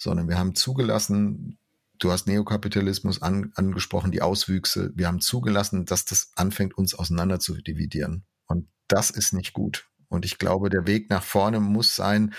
[0.00, 1.58] Sondern wir haben zugelassen,
[1.98, 4.92] du hast Neokapitalismus an, angesprochen, die Auswüchse.
[4.94, 8.24] Wir haben zugelassen, dass das anfängt, uns auseinander zu dividieren.
[8.46, 9.88] Und das ist nicht gut.
[10.08, 12.34] Und ich glaube, der Weg nach vorne muss sein,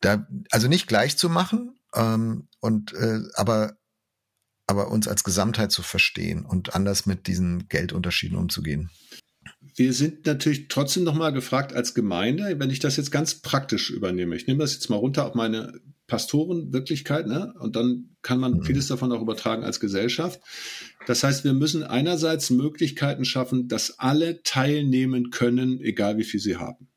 [0.00, 3.76] da, also nicht gleich zu machen, ähm, und äh, aber
[4.66, 8.90] aber uns als Gesamtheit zu verstehen und anders mit diesen Geldunterschieden umzugehen.
[9.76, 14.34] Wir sind natürlich trotzdem nochmal gefragt als Gemeinde, wenn ich das jetzt ganz praktisch übernehme.
[14.34, 17.52] Ich nehme das jetzt mal runter auf meine Pastorenwirklichkeit, ne?
[17.58, 18.62] Und dann kann man mhm.
[18.62, 20.40] vieles davon auch übertragen als Gesellschaft.
[21.06, 26.56] Das heißt, wir müssen einerseits Möglichkeiten schaffen, dass alle teilnehmen können, egal wie viel sie
[26.56, 26.88] haben.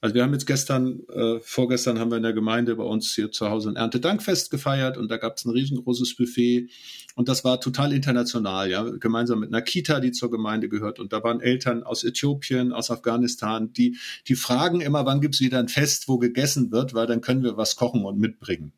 [0.00, 3.32] Also wir haben jetzt gestern, äh, vorgestern haben wir in der Gemeinde bei uns hier
[3.32, 6.68] zu Hause ein Erntedankfest gefeiert und da gab es ein riesengroßes Buffet.
[7.16, 11.00] Und das war total international, ja, gemeinsam mit einer Kita, die zur Gemeinde gehört.
[11.00, 15.58] Und da waren Eltern aus Äthiopien, aus Afghanistan, die die fragen immer, wann gibt's wieder
[15.58, 18.72] ein Fest, wo gegessen wird, weil dann können wir was kochen und mitbringen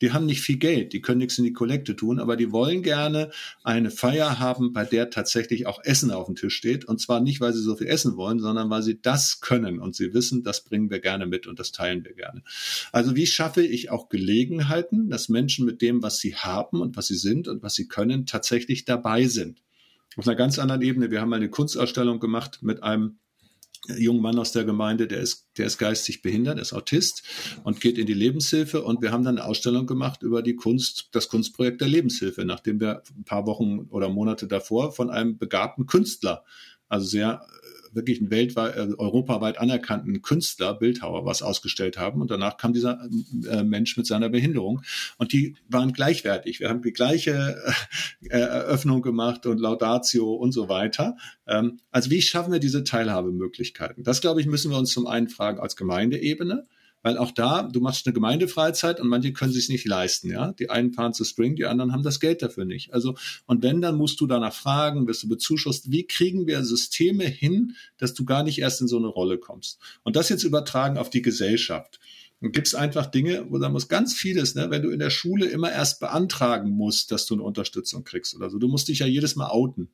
[0.00, 2.82] die haben nicht viel Geld, die können nichts in die Kollekte tun, aber die wollen
[2.82, 3.30] gerne
[3.62, 6.84] eine Feier haben, bei der tatsächlich auch Essen auf dem Tisch steht.
[6.84, 9.96] Und zwar nicht, weil sie so viel essen wollen, sondern weil sie das können und
[9.96, 12.42] sie wissen, das bringen wir gerne mit und das teilen wir gerne.
[12.92, 17.08] Also wie schaffe ich auch Gelegenheiten, dass Menschen mit dem, was sie haben und was
[17.08, 19.62] sie sind und was sie können, tatsächlich dabei sind?
[20.16, 21.10] Auf einer ganz anderen Ebene.
[21.10, 23.18] Wir haben eine Kunstausstellung gemacht mit einem
[23.96, 27.22] jungen Mann aus der Gemeinde, der ist, der ist geistig behindert, ist Autist
[27.64, 28.82] und geht in die Lebenshilfe.
[28.82, 32.80] Und wir haben dann eine Ausstellung gemacht über die Kunst, das Kunstprojekt der Lebenshilfe, nachdem
[32.80, 36.44] wir ein paar Wochen oder Monate davor von einem begabten Künstler,
[36.88, 37.46] also sehr
[37.94, 42.20] wirklich einen weltweit, äh, europaweit anerkannten Künstler, Bildhauer, was ausgestellt haben.
[42.20, 43.08] Und danach kam dieser
[43.48, 44.82] äh, Mensch mit seiner Behinderung.
[45.18, 46.60] Und die waren gleichwertig.
[46.60, 47.56] Wir haben die gleiche
[48.22, 51.16] äh, Eröffnung gemacht und Laudatio und so weiter.
[51.46, 54.04] Ähm, also wie schaffen wir diese Teilhabemöglichkeiten?
[54.04, 56.66] Das, glaube ich, müssen wir uns zum einen fragen als Gemeindeebene
[57.02, 60.52] weil auch da, du machst eine Gemeindefreizeit und manche können sich nicht leisten, ja.
[60.52, 62.92] Die einen fahren zu Spring, die anderen haben das Geld dafür nicht.
[62.92, 67.24] Also, und wenn, dann musst du danach fragen, wirst du bezuschusst, wie kriegen wir Systeme
[67.24, 69.78] hin, dass du gar nicht erst in so eine Rolle kommst?
[70.02, 72.00] Und das jetzt übertragen auf die Gesellschaft.
[72.40, 75.10] Dann gibt es einfach Dinge, wo da muss ganz vieles, ne, wenn du in der
[75.10, 78.58] Schule immer erst beantragen musst, dass du eine Unterstützung kriegst oder so.
[78.58, 79.90] Du musst dich ja jedes Mal outen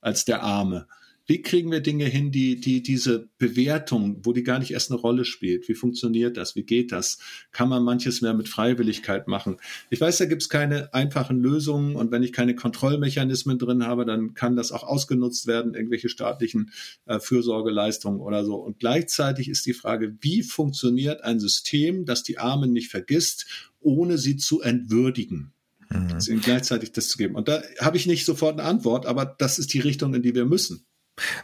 [0.00, 0.86] als der Arme.
[1.26, 5.00] Wie kriegen wir Dinge hin, die, die diese Bewertung, wo die gar nicht erst eine
[5.00, 5.68] Rolle spielt?
[5.68, 6.56] Wie funktioniert das?
[6.56, 7.18] Wie geht das?
[7.52, 9.58] Kann man manches mehr mit Freiwilligkeit machen?
[9.90, 14.04] Ich weiß, da gibt es keine einfachen Lösungen und wenn ich keine Kontrollmechanismen drin habe,
[14.04, 16.72] dann kann das auch ausgenutzt werden, irgendwelche staatlichen
[17.06, 18.56] äh, Fürsorgeleistungen oder so.
[18.56, 23.46] Und gleichzeitig ist die Frage, wie funktioniert ein System, das die Armen nicht vergisst,
[23.80, 25.52] ohne sie zu entwürdigen?
[25.92, 26.40] Mhm.
[26.40, 27.34] gleichzeitig das zu geben.
[27.34, 30.34] Und da habe ich nicht sofort eine Antwort, aber das ist die Richtung, in die
[30.34, 30.86] wir müssen.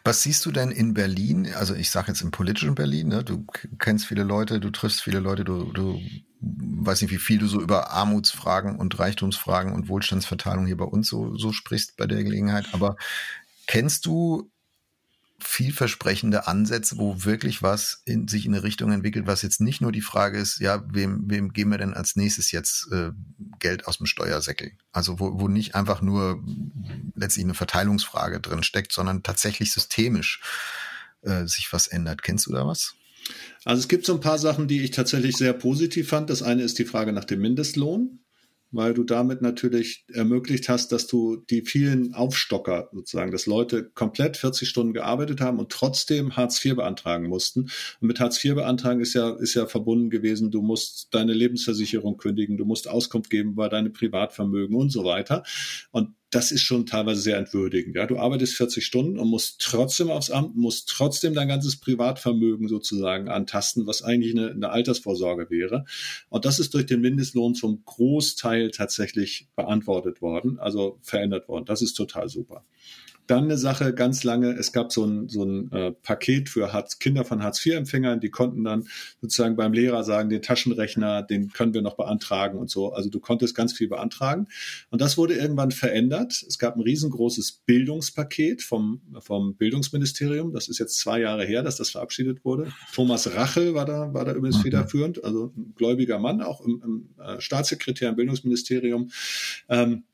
[0.04, 1.52] Was siehst du denn in Berlin?
[1.54, 3.22] Also ich sage jetzt im politischen Berlin, ne?
[3.22, 3.44] du
[3.78, 6.00] kennst viele Leute, du triffst viele Leute, du, du
[6.40, 11.08] weiß nicht, wie viel du so über Armutsfragen und Reichtumsfragen und Wohlstandsverteilung hier bei uns
[11.08, 12.72] so, so sprichst bei der Gelegenheit.
[12.72, 12.96] Aber
[13.66, 14.50] kennst du
[15.40, 19.92] vielversprechende Ansätze, wo wirklich was in, sich in eine Richtung entwickelt, was jetzt nicht nur
[19.92, 23.12] die Frage ist, ja, wem, wem geben wir denn als nächstes jetzt äh,
[23.60, 24.72] Geld aus dem Steuersäckel?
[24.90, 26.44] Also wo, wo nicht einfach nur
[27.14, 30.40] letztlich eine Verteilungsfrage drin steckt, sondern tatsächlich systemisch
[31.22, 32.22] äh, sich was ändert.
[32.22, 32.94] Kennst du da was?
[33.64, 36.30] Also es gibt so ein paar Sachen, die ich tatsächlich sehr positiv fand.
[36.30, 38.18] Das eine ist die Frage nach dem Mindestlohn
[38.70, 44.36] weil du damit natürlich ermöglicht hast, dass du die vielen Aufstocker sozusagen, dass Leute komplett
[44.36, 47.70] 40 Stunden gearbeitet haben und trotzdem Hartz IV beantragen mussten.
[48.00, 52.16] Und mit Hartz IV beantragen ist ja, ist ja verbunden gewesen, du musst deine Lebensversicherung
[52.18, 55.44] kündigen, du musst Auskunft geben bei deinem Privatvermögen und so weiter.
[55.90, 57.96] Und das ist schon teilweise sehr entwürdigend.
[57.96, 62.68] Ja, du arbeitest 40 Stunden und musst trotzdem aufs Amt, musst trotzdem dein ganzes Privatvermögen
[62.68, 65.86] sozusagen antasten, was eigentlich eine, eine Altersvorsorge wäre.
[66.28, 71.64] Und das ist durch den Mindestlohn zum Großteil tatsächlich beantwortet worden, also verändert worden.
[71.64, 72.64] Das ist total super.
[73.28, 76.98] Dann eine Sache ganz lange, es gab so ein, so ein äh, Paket für Hartz,
[76.98, 78.88] Kinder von Hartz-IV-Empfängern, die konnten dann
[79.20, 82.92] sozusagen beim Lehrer sagen, den Taschenrechner, den können wir noch beantragen und so.
[82.92, 84.48] Also du konntest ganz viel beantragen.
[84.90, 86.42] Und das wurde irgendwann verändert.
[86.48, 90.54] Es gab ein riesengroßes Bildungspaket vom, vom Bildungsministerium.
[90.54, 92.72] Das ist jetzt zwei Jahre her, dass das verabschiedet wurde.
[92.94, 94.62] Thomas Rachel war da, war da übrigens mhm.
[94.62, 99.10] federführend, also ein gläubiger Mann, auch im, im äh, Staatssekretär im Bildungsministerium.
[99.68, 100.04] Ähm,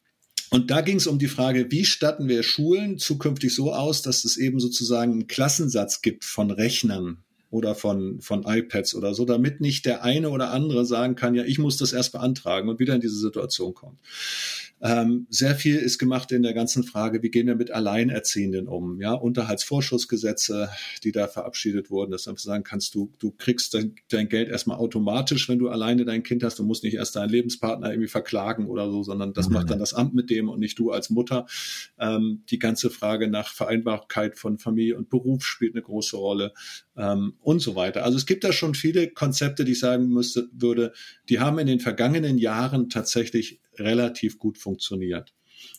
[0.55, 4.25] und da ging es um die Frage, wie statten wir Schulen zukünftig so aus, dass
[4.25, 9.61] es eben sozusagen einen Klassensatz gibt von Rechnern oder von, von iPads oder so, damit
[9.61, 12.95] nicht der eine oder andere sagen kann, ja, ich muss das erst beantragen und wieder
[12.95, 13.99] in diese Situation kommt.
[14.85, 19.01] Ähm, sehr viel ist gemacht in der ganzen Frage, wie gehen wir mit Alleinerziehenden um?
[19.01, 20.69] Ja, Unterhaltsvorschussgesetze,
[21.03, 24.77] die da verabschiedet wurden, dass du sagen kannst, du, du kriegst dein, dein Geld erstmal
[24.77, 26.59] automatisch, wenn du alleine dein Kind hast.
[26.59, 29.55] Du musst nicht erst deinen Lebenspartner irgendwie verklagen oder so, sondern das mhm.
[29.55, 31.47] macht dann das Amt mit dem und nicht du als Mutter.
[31.99, 36.53] Ähm, die ganze Frage nach Vereinbarkeit von Familie und Beruf spielt eine große Rolle
[36.95, 38.05] ähm, und so weiter.
[38.05, 40.93] Also es gibt da schon viele Konzepte, die ich sagen müsste, würde,
[41.31, 45.33] die haben in den vergangenen Jahren tatsächlich relativ gut funktioniert.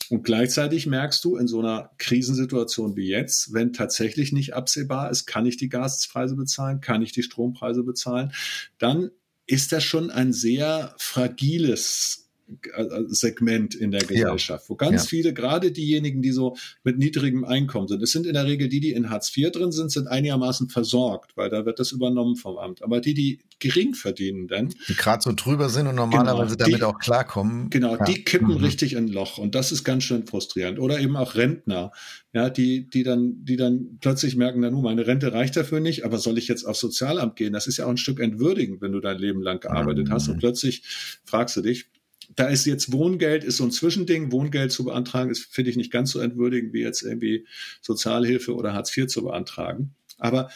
[0.09, 5.25] Und gleichzeitig merkst du in so einer Krisensituation wie jetzt, wenn tatsächlich nicht absehbar ist,
[5.25, 8.31] kann ich die Gaspreise bezahlen, kann ich die Strompreise bezahlen,
[8.77, 9.11] dann
[9.47, 12.24] ist das schon ein sehr fragiles
[13.07, 14.69] Segment in der Gesellschaft, ja.
[14.69, 15.09] wo ganz ja.
[15.09, 18.79] viele, gerade diejenigen, die so mit niedrigem Einkommen sind, es sind in der Regel die,
[18.79, 22.57] die in Hartz IV drin sind, sind einigermaßen versorgt, weil da wird das übernommen vom
[22.57, 22.83] Amt.
[22.83, 24.73] Aber die, die gering verdienen dann.
[24.87, 27.69] Die gerade so drüber sind und normalerweise genau, damit auch klarkommen.
[27.71, 28.03] Genau, ja.
[28.03, 28.63] die kippen mhm.
[28.63, 30.79] richtig in ein Loch und das ist ganz schön frustrierend.
[30.79, 31.91] Oder eben auch Rentner,
[32.31, 36.05] ja, die, die dann, die dann plötzlich merken, na nun, meine Rente reicht dafür nicht,
[36.05, 37.53] aber soll ich jetzt aufs Sozialamt gehen?
[37.53, 40.11] Das ist ja auch ein Stück entwürdigend, wenn du dein Leben lang gearbeitet mhm.
[40.11, 40.83] hast und plötzlich
[41.23, 41.87] fragst du dich,
[42.36, 44.31] da ist jetzt Wohngeld, ist so ein Zwischending.
[44.31, 47.45] Wohngeld zu beantragen ist, finde ich, nicht ganz so entwürdigend, wie jetzt irgendwie
[47.81, 49.95] Sozialhilfe oder Hartz IV zu beantragen.
[50.17, 50.49] Aber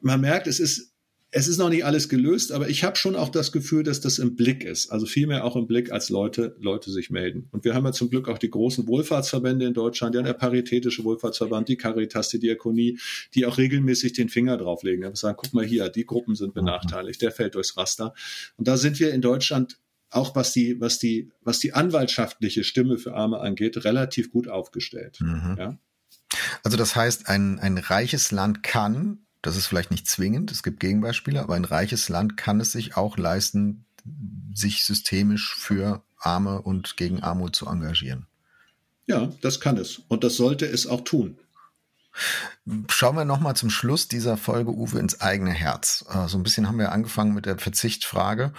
[0.00, 0.92] man merkt, es ist,
[1.36, 4.20] es ist noch nicht alles gelöst, aber ich habe schon auch das Gefühl, dass das
[4.20, 4.92] im Blick ist.
[4.92, 7.48] Also vielmehr auch im Blick, als Leute, Leute sich melden.
[7.50, 11.02] Und wir haben ja zum Glück auch die großen Wohlfahrtsverbände in Deutschland, ja, der Paritätische
[11.02, 13.00] Wohlfahrtsverband, die Caritas, die Diakonie,
[13.34, 15.02] die auch regelmäßig den Finger drauflegen.
[15.02, 18.14] Ja, sagen, guck mal hier, die Gruppen sind benachteiligt, der fällt durchs Raster.
[18.56, 19.78] Und da sind wir in Deutschland
[20.14, 25.18] auch was die, was die, was die anwaltschaftliche Stimme für Arme angeht, relativ gut aufgestellt.
[25.20, 25.56] Mhm.
[25.58, 25.78] Ja?
[26.62, 30.80] Also das heißt, ein, ein reiches Land kann, das ist vielleicht nicht zwingend, es gibt
[30.80, 33.84] Gegenbeispiele, aber ein reiches Land kann es sich auch leisten,
[34.54, 38.26] sich systemisch für Arme und gegen Armut zu engagieren.
[39.06, 40.02] Ja, das kann es.
[40.08, 41.38] Und das sollte es auch tun.
[42.88, 46.04] Schauen wir nochmal zum Schluss dieser Folge, Uwe, ins eigene Herz.
[46.08, 48.52] Äh, so ein bisschen haben wir angefangen mit der Verzichtfrage.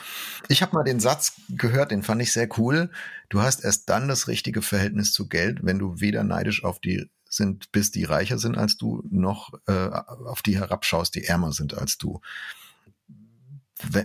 [0.47, 2.91] Ich habe mal den Satz gehört, den fand ich sehr cool.
[3.29, 7.09] Du hast erst dann das richtige Verhältnis zu Geld, wenn du weder neidisch auf die
[7.29, 11.73] sind, bist, die reicher sind als du, noch äh, auf die herabschaust, die ärmer sind
[11.73, 12.21] als du.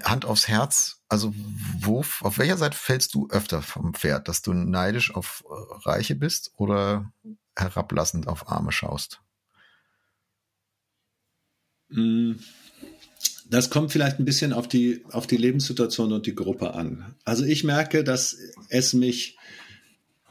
[0.05, 1.33] Hand aufs Herz, also
[1.79, 6.17] wo, auf welcher Seite fällst du öfter vom Pferd, dass du neidisch auf äh, Reiche
[6.17, 7.13] bist oder
[7.57, 9.23] herablassend auf Arme schaust?
[11.91, 12.33] Mm,
[13.51, 17.15] das kommt vielleicht ein bisschen auf die, auf die Lebenssituation und die Gruppe an.
[17.25, 18.37] Also ich merke, dass
[18.69, 19.37] es mich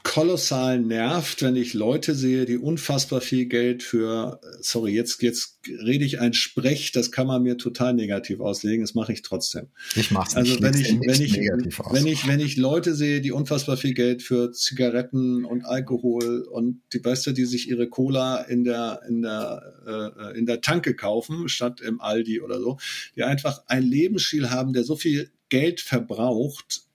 [0.03, 6.05] kolossal nervt, wenn ich Leute sehe, die unfassbar viel Geld für, sorry, jetzt, jetzt rede
[6.05, 9.67] ich ein Sprech, das kann man mir total negativ auslegen, das mache ich trotzdem.
[9.95, 13.31] Ich mache es Also wenn ich, wenn ich, wenn ich, wenn ich Leute sehe, die
[13.31, 18.37] unfassbar viel Geld für Zigaretten und Alkohol und die, weißt du, die sich ihre Cola
[18.37, 22.77] in der, in der, äh, in der Tanke kaufen, statt im Aldi oder so,
[23.15, 26.88] die einfach ein Lebensstil haben, der so viel Geld verbraucht,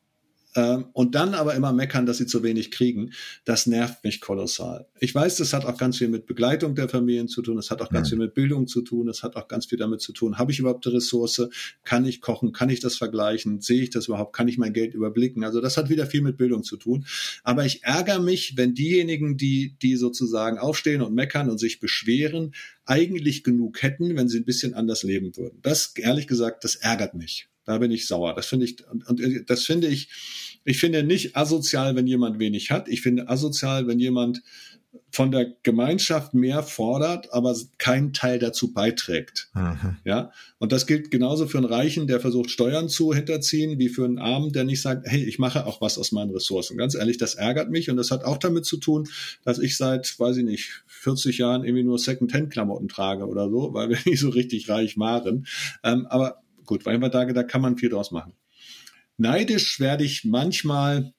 [0.55, 3.13] ähm, und dann aber immer meckern, dass sie zu wenig kriegen,
[3.45, 4.87] das nervt mich kolossal.
[5.01, 7.83] Ich weiß, das hat auch ganz viel mit Begleitung der Familien zu tun, das hat
[7.83, 10.39] auch ganz viel mit Bildung zu tun, das hat auch ganz viel damit zu tun,
[10.39, 11.49] habe ich überhaupt eine Ressource,
[11.83, 14.95] kann ich kochen, kann ich das vergleichen, sehe ich das überhaupt, kann ich mein Geld
[14.95, 15.45] überblicken.
[15.45, 17.07] Also das hat wieder viel mit Bildung zu tun.
[17.43, 22.55] Aber ich ärgere mich, wenn diejenigen, die, die sozusagen aufstehen und meckern und sich beschweren,
[22.87, 25.59] eigentlich genug hätten, wenn sie ein bisschen anders leben würden.
[25.63, 27.49] Das, ehrlich gesagt, das ärgert mich.
[27.65, 28.35] Da bin ich sauer.
[28.35, 30.09] Das finde ich, und, und das finde ich,
[30.65, 32.89] ich finde nicht asozial, wenn jemand wenig hat.
[32.89, 34.43] Ich finde asozial, wenn jemand
[35.11, 39.49] von der Gemeinschaft mehr fordert, aber keinen Teil dazu beiträgt.
[39.55, 39.97] Mhm.
[40.05, 44.05] Ja, und das gilt genauso für einen Reichen, der versucht Steuern zu hinterziehen, wie für
[44.05, 46.77] einen Armen, der nicht sagt, hey, ich mache auch was aus meinen Ressourcen.
[46.77, 49.09] Ganz ehrlich, das ärgert mich und das hat auch damit zu tun,
[49.45, 53.91] dass ich seit, weiß ich nicht, 40 Jahren irgendwie nur Second-Hand-Klamotten trage oder so, weil
[53.91, 55.47] wir nicht so richtig reich waren.
[55.83, 58.33] Ähm, aber gut, weil wir da, kann man viel draus machen.
[59.17, 61.13] Neidisch werde ich manchmal,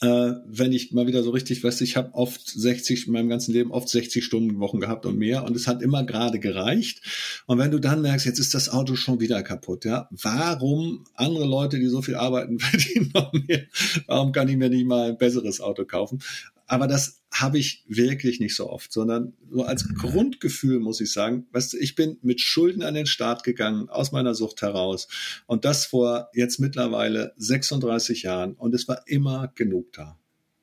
[0.00, 3.52] äh, wenn ich mal wieder so richtig, weißt ich habe oft 60, in meinem ganzen
[3.52, 7.02] Leben oft 60 Stunden Wochen gehabt und mehr und es hat immer gerade gereicht.
[7.46, 11.46] Und wenn du dann merkst, jetzt ist das Auto schon wieder kaputt, ja, warum andere
[11.46, 13.66] Leute, die so viel arbeiten, verdienen noch mehr,
[14.06, 16.20] warum kann ich mir nicht mal ein besseres Auto kaufen?
[16.66, 19.94] Aber das habe ich wirklich nicht so oft, sondern so als mhm.
[19.96, 24.12] Grundgefühl muss ich sagen, weißt du, ich bin mit Schulden an den Start gegangen, aus
[24.12, 25.08] meiner Sucht heraus.
[25.46, 28.54] Und das vor jetzt mittlerweile 36 Jahren.
[28.54, 30.18] Und es war immer genug da.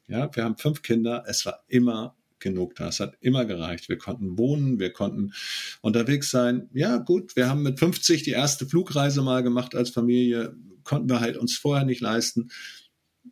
[0.07, 1.23] Ja, wir haben fünf Kinder.
[1.27, 2.87] Es war immer genug da.
[2.87, 3.89] Es hat immer gereicht.
[3.89, 5.33] Wir konnten wohnen, wir konnten
[5.81, 6.69] unterwegs sein.
[6.73, 11.19] Ja, gut, wir haben mit 50 die erste Flugreise mal gemacht als Familie, konnten wir
[11.19, 12.49] halt uns vorher nicht leisten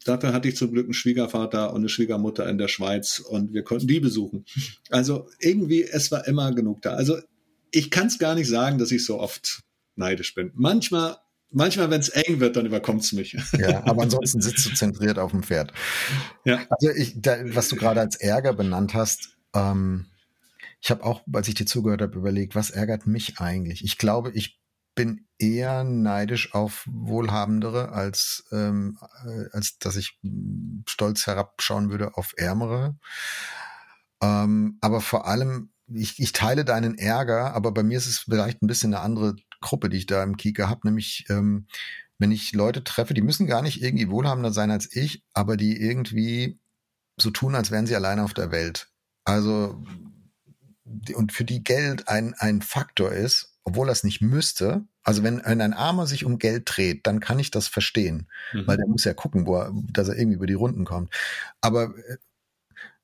[0.06, 3.64] dafür hatte ich zum Glück einen Schwiegervater und eine Schwiegermutter in der Schweiz und wir
[3.64, 4.45] konnten die besuchen.
[4.89, 6.93] Also irgendwie, es war immer genug da.
[6.93, 7.18] Also
[7.72, 9.64] ich kann es gar nicht sagen, dass ich so oft
[9.95, 10.52] neidisch bin.
[10.56, 11.18] Manchmal,
[11.52, 13.38] manchmal, wenn es eng wird, dann überkommt es mich.
[13.58, 15.74] Ja, aber ansonsten sitzt du zentriert auf dem Pferd.
[16.45, 16.66] Ja.
[16.70, 20.06] Also ich, da, was du gerade als Ärger benannt hast, ähm,
[20.82, 23.84] ich habe auch, als ich dir zugehört habe, überlegt, was ärgert mich eigentlich?
[23.84, 24.59] Ich glaube, ich
[25.00, 30.20] bin eher neidisch auf Wohlhabendere, als, ähm, äh, als dass ich
[30.89, 32.97] stolz herabschauen würde auf Ärmere.
[34.22, 38.62] Ähm, aber vor allem, ich, ich teile deinen Ärger, aber bei mir ist es vielleicht
[38.62, 41.68] ein bisschen eine andere Gruppe, die ich da im Kieker habe, nämlich ähm,
[42.18, 45.82] wenn ich Leute treffe, die müssen gar nicht irgendwie wohlhabender sein als ich, aber die
[45.82, 46.60] irgendwie
[47.18, 48.91] so tun, als wären sie alleine auf der Welt.
[49.24, 49.82] Also,
[51.14, 54.84] und für die Geld ein, ein Faktor ist, obwohl das nicht müsste.
[55.03, 58.68] Also wenn, wenn ein Armer sich um Geld dreht, dann kann ich das verstehen, mhm.
[58.68, 61.14] weil der muss ja gucken, wo er, dass er irgendwie über die Runden kommt.
[61.62, 62.18] Aber äh,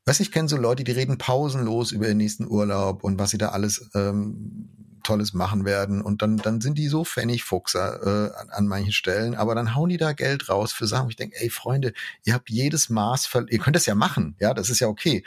[0.05, 3.37] weiß ich kenne so Leute, die reden pausenlos über ihren nächsten Urlaub und was sie
[3.37, 4.69] da alles ähm,
[5.05, 6.01] Tolles machen werden.
[6.01, 9.89] Und dann, dann sind die so Pfennigfuchser äh, an, an manchen Stellen, aber dann hauen
[9.89, 11.93] die da Geld raus für Sachen, ich denke, ey Freunde,
[12.23, 15.23] ihr habt jedes Maß, ihr könnt das ja machen, ja, das ist ja okay.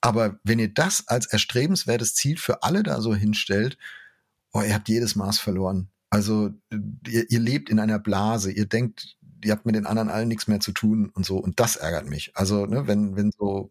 [0.00, 3.78] Aber wenn ihr das als erstrebenswertes Ziel für alle da so hinstellt,
[4.54, 5.90] oh, ihr habt jedes Maß verloren.
[6.10, 6.50] Also
[7.06, 10.46] ihr, ihr lebt in einer Blase, ihr denkt, ihr habt mit den anderen allen nichts
[10.46, 11.36] mehr zu tun und so.
[11.38, 12.30] Und das ärgert mich.
[12.34, 13.70] Also, ne, wenn, wenn so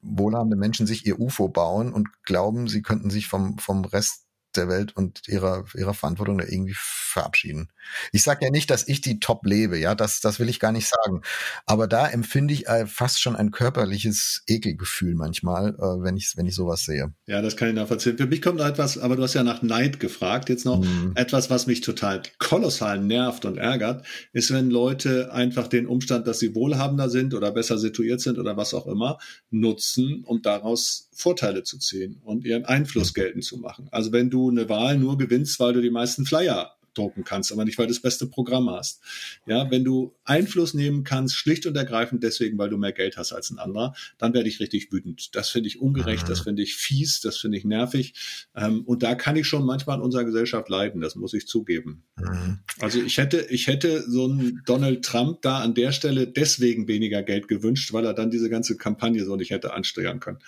[0.00, 4.21] wohlhabende Menschen sich ihr UFO bauen und glauben, sie könnten sich vom, vom Rest
[4.56, 7.68] der Welt und ihrer, ihrer Verantwortung da irgendwie verabschieden.
[8.12, 10.72] Ich sage ja nicht, dass ich die top lebe, ja, das, das will ich gar
[10.72, 11.22] nicht sagen.
[11.66, 16.46] Aber da empfinde ich äh, fast schon ein körperliches Ekelgefühl manchmal, äh, wenn ich, wenn
[16.46, 17.12] ich sowas sehe.
[17.26, 18.16] Ja, das kann ich nachvollziehen.
[18.16, 20.48] Für mich kommt da etwas, aber du hast ja nach Neid gefragt.
[20.48, 21.12] Jetzt noch mhm.
[21.14, 26.38] etwas, was mich total kolossal nervt und ärgert, ist, wenn Leute einfach den Umstand, dass
[26.38, 29.18] sie wohlhabender sind oder besser situiert sind oder was auch immer,
[29.50, 33.14] nutzen, um daraus Vorteile zu ziehen und ihren Einfluss mhm.
[33.14, 33.88] geltend zu machen.
[33.90, 37.64] Also wenn du eine Wahl nur gewinnst, weil du die meisten Flyer drucken kannst, aber
[37.64, 39.00] nicht, weil du das beste Programm hast.
[39.46, 43.32] Ja, wenn du Einfluss nehmen kannst, schlicht und ergreifend deswegen, weil du mehr Geld hast
[43.32, 45.34] als ein anderer, dann werde ich richtig wütend.
[45.34, 46.44] Das finde ich ungerecht, das mhm.
[46.44, 48.14] finde ich fies, das finde ich nervig.
[48.54, 52.04] Ähm, und da kann ich schon manchmal in unserer Gesellschaft leiden, das muss ich zugeben.
[52.16, 52.58] Mhm.
[52.80, 57.22] Also ich hätte, ich hätte so einen Donald Trump da an der Stelle deswegen weniger
[57.22, 60.38] Geld gewünscht, weil er dann diese ganze Kampagne so nicht hätte ansteuern können.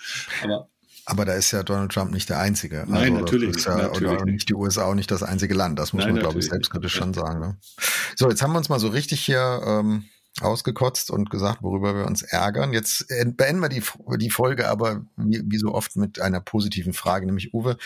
[0.43, 0.69] Aber
[1.05, 2.85] aber da ist ja Donald Trump nicht der Einzige.
[2.87, 4.49] Nein, also, natürlich, ja, natürlich oder nicht.
[4.49, 5.77] die USA auch nicht das einzige Land.
[5.77, 7.39] Das muss Nein, man, glaube ich, selbstkritisch schon sagen.
[7.39, 7.57] Ne?
[8.15, 10.05] So, jetzt haben wir uns mal so richtig hier ähm,
[10.41, 12.73] ausgekotzt und gesagt, worüber wir uns ärgern.
[12.73, 13.83] Jetzt beenden wir die,
[14.17, 17.77] die Folge aber wie, wie so oft mit einer positiven Frage, nämlich Uwe,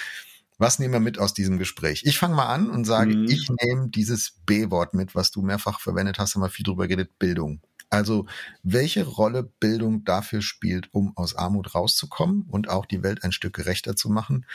[0.58, 2.04] was nehmen wir mit aus diesem Gespräch?
[2.06, 3.26] Ich fange mal an und sage, mhm.
[3.26, 7.18] ich nehme dieses B-Wort mit, was du mehrfach verwendet hast, haben wir viel drüber geredet,
[7.18, 7.62] Bildung.
[7.90, 8.28] Also
[8.64, 13.54] welche Rolle Bildung dafür spielt, um aus Armut rauszukommen und auch die Welt ein Stück
[13.54, 14.46] gerechter zu machen.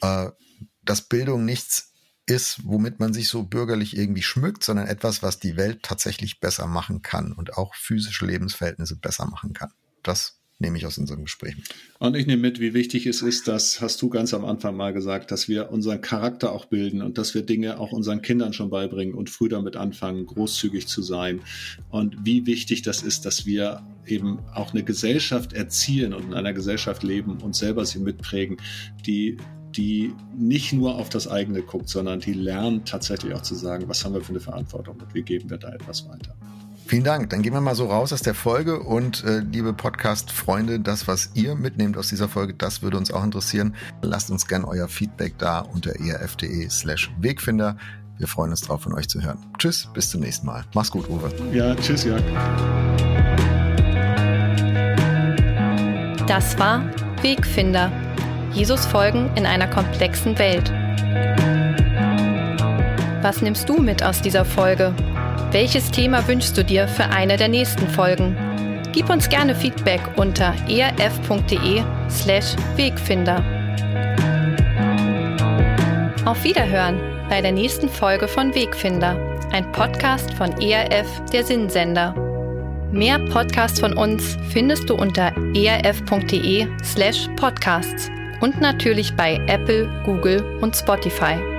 [0.00, 0.30] Äh,
[0.84, 1.92] dass Bildung nichts
[2.26, 6.66] ist, womit man sich so bürgerlich irgendwie schmückt, sondern etwas, was die Welt tatsächlich besser
[6.66, 9.72] machen kann und auch physische Lebensverhältnisse besser machen kann.
[10.02, 11.66] Das nehme ich aus unserem Gespräch mit.
[11.98, 14.94] Und ich nehme mit, wie wichtig es ist, das hast du ganz am Anfang mal
[14.94, 18.70] gesagt, dass wir unseren Charakter auch bilden und dass wir Dinge auch unseren Kindern schon
[18.70, 21.40] beibringen und früh damit anfangen, großzügig zu sein.
[21.90, 26.52] Und wie wichtig das ist, dass wir eben auch eine Gesellschaft erzielen und in einer
[26.52, 28.56] Gesellschaft leben und selber sie mitprägen,
[29.06, 29.36] die
[29.72, 34.04] die nicht nur auf das eigene guckt, sondern die lernt tatsächlich auch zu sagen, was
[34.04, 36.36] haben wir für eine Verantwortung und wie geben wir da etwas weiter.
[36.86, 37.30] Vielen Dank.
[37.30, 41.30] Dann gehen wir mal so raus aus der Folge und äh, liebe Podcast-Freunde, das, was
[41.34, 43.74] ihr mitnehmt aus dieser Folge, das würde uns auch interessieren.
[44.02, 47.76] Lasst uns gern euer Feedback da unter erf.de slash Wegfinder.
[48.18, 49.38] Wir freuen uns drauf, von euch zu hören.
[49.58, 50.64] Tschüss, bis zum nächsten Mal.
[50.74, 51.30] Mach's gut, Uwe.
[51.52, 52.22] Ja, tschüss, Jörg.
[56.26, 56.84] Das war
[57.22, 57.90] Wegfinder.
[58.52, 60.70] Jesus folgen in einer komplexen Welt.
[63.22, 64.94] Was nimmst du mit aus dieser Folge?
[65.50, 68.36] Welches Thema wünschst du dir für eine der nächsten Folgen?
[68.92, 73.44] Gib uns gerne Feedback unter erf.de/slash Wegfinder.
[76.24, 79.16] Auf Wiederhören bei der nächsten Folge von Wegfinder,
[79.52, 82.14] ein Podcast von ERF, der Sinnsender.
[82.92, 88.10] Mehr Podcasts von uns findest du unter erf.de/slash podcasts
[88.40, 91.51] und natürlich bei Apple, Google und Spotify.